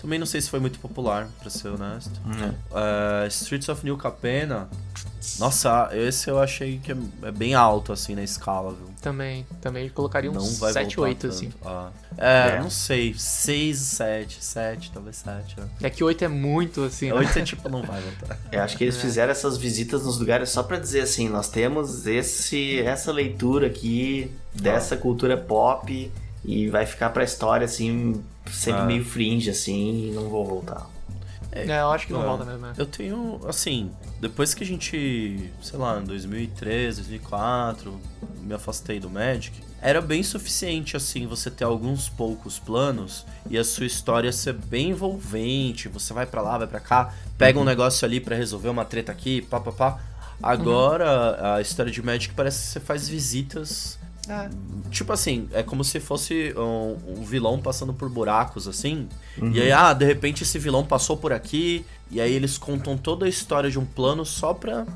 [0.00, 2.20] Também não sei se foi muito popular, pra ser honesto.
[2.74, 3.24] É.
[3.24, 4.68] É, Streets of New Capena.
[5.40, 8.86] Nossa, esse eu achei que é é bem alto, assim, na escala, viu?
[9.02, 11.34] Também, também colocaria Não uns vai 7, voltar 8, tanto.
[11.34, 11.52] assim.
[11.64, 11.90] Ah.
[12.16, 12.60] É, É.
[12.60, 13.12] não sei.
[13.16, 15.56] 6, 7, 7, talvez 7.
[15.82, 17.08] É que 8 é muito, assim.
[17.08, 17.12] É.
[17.12, 17.18] né?
[17.18, 18.38] 8 é tipo, não vai voltar.
[18.52, 22.06] Eu acho que eles fizeram essas visitas nos lugares só pra dizer assim, nós temos
[22.06, 26.12] esse essa leitura aqui dessa cultura pop
[26.44, 28.22] e vai ficar pra história assim,
[28.52, 28.86] sempre Ah.
[28.86, 30.88] meio fringe assim, e não vou voltar.
[31.52, 32.66] É, eu acho que não Ah, volta mesmo.
[32.66, 32.72] é.
[32.76, 33.90] Eu tenho, assim,
[34.20, 37.98] depois que a gente, sei lá, em 2013, 2004,
[38.42, 43.64] me afastei do Magic, era bem suficiente, assim, você ter alguns poucos planos e a
[43.64, 45.88] sua história ser bem envolvente.
[45.88, 49.10] Você vai pra lá, vai pra cá, pega um negócio ali pra resolver uma treta
[49.12, 50.00] aqui, pá, pá, pá.
[50.42, 53.98] Agora, a história de Magic parece que você faz visitas
[54.28, 54.48] É.
[54.90, 59.08] Tipo assim, é como se fosse um, um vilão passando por buracos, assim.
[59.52, 61.84] E aí, ah, de repente esse vilão passou por aqui.
[62.10, 64.86] E aí eles contam toda a história de um plano só pra.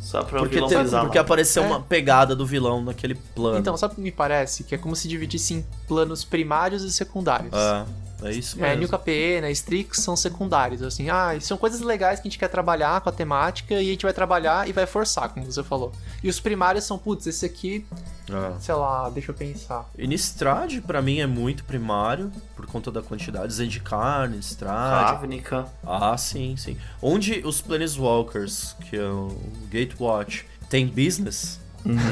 [0.00, 1.66] Só pra Porque, vilão te- pisar porque apareceu É.
[1.66, 3.56] uma pegada do vilão naquele plano.
[3.58, 4.64] Então, sabe o que me parece?
[4.64, 7.52] Que é como se dividisse em planos primários e secundários.
[7.54, 7.84] É,
[8.22, 8.80] é isso É, mesmo.
[8.80, 13.00] New KPN, Strix são secundários, assim, ah, são coisas legais que a gente quer trabalhar
[13.00, 15.92] com a temática e a gente vai trabalhar e vai forçar, como você falou.
[16.22, 17.84] E os primários são, putz, esse aqui,
[18.30, 18.60] É.
[18.60, 19.88] sei lá, deixa eu pensar.
[19.98, 23.52] Innistrad, pra mim, é muito primário, por conta da quantidade.
[23.52, 25.16] Zendikar, Innistrad.
[25.16, 25.66] Ravnica.
[25.84, 26.76] Ah, sim, sim.
[27.00, 29.36] Onde os Planeswalkers, que é o
[29.70, 31.60] Gatewatch, tem business,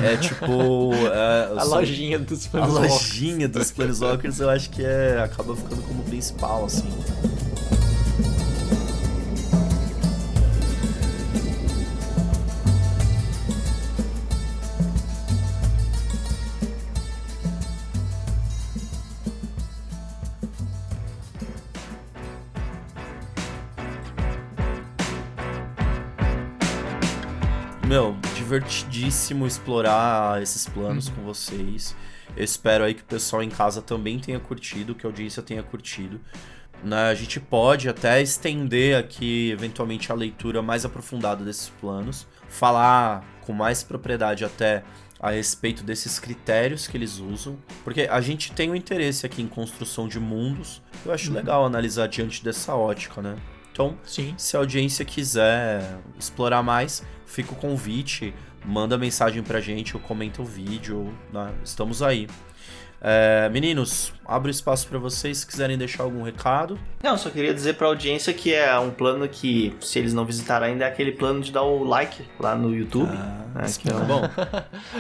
[0.02, 0.92] É tipo.
[1.12, 2.92] é, A só- lojinha dos A Planeswalkers.
[2.92, 6.88] lojinha dos Planeswalkers eu acho que é, acaba ficando como principal, assim.
[27.86, 28.14] Meu,
[28.50, 31.94] divertidíssimo explorar esses planos com vocês.
[32.36, 35.62] Eu espero aí que o pessoal em casa também tenha curtido, que a audiência tenha
[35.62, 36.20] curtido.
[36.82, 42.26] Né, a gente pode até estender aqui, eventualmente, a leitura mais aprofundada desses planos.
[42.48, 44.82] Falar com mais propriedade até
[45.20, 47.56] a respeito desses critérios que eles usam.
[47.84, 50.82] Porque a gente tem um interesse aqui em construção de mundos.
[51.06, 53.36] Eu acho legal analisar diante dessa ótica, né?
[53.72, 54.34] Então, Sim.
[54.36, 58.34] se a audiência quiser explorar mais, fica o convite,
[58.64, 61.52] manda mensagem pra gente ou comenta o vídeo, né?
[61.64, 62.28] estamos aí.
[63.02, 66.78] É, meninos, abro espaço pra vocês se quiserem deixar algum recado.
[67.02, 70.66] Não, só queria dizer pra audiência que é um plano que, se eles não visitaram
[70.66, 73.10] ainda, é aquele plano de dar o like lá no YouTube.
[73.10, 74.20] né, isso que é, tá um, bom.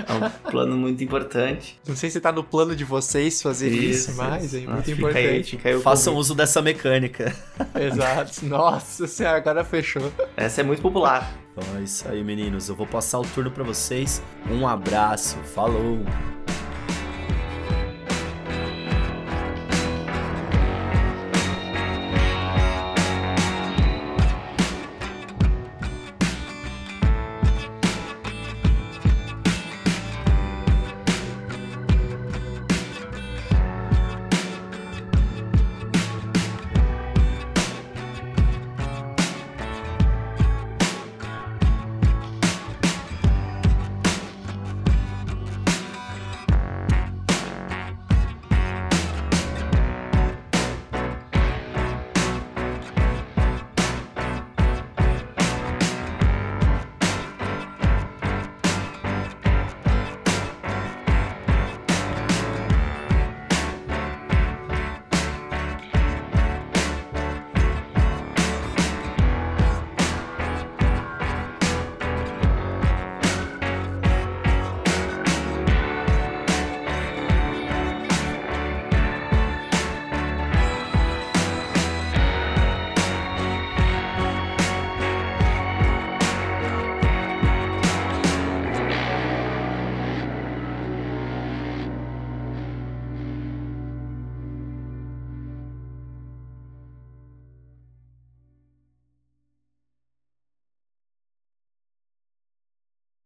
[0.08, 0.12] é
[0.46, 1.78] um plano muito importante.
[1.86, 4.94] Não sei se tá no plano de vocês fazer isso, mas é Ah, muito Aí,
[4.96, 5.50] importante.
[5.50, 7.34] fica aí o Façam uso dessa mecânica.
[7.78, 8.46] Exato.
[8.46, 10.10] Nossa senhora, agora fechou.
[10.36, 11.30] Essa é muito popular.
[11.52, 12.68] Então é isso aí, meninos.
[12.70, 14.22] Eu vou passar o turno pra vocês.
[14.50, 15.98] Um abraço, falou!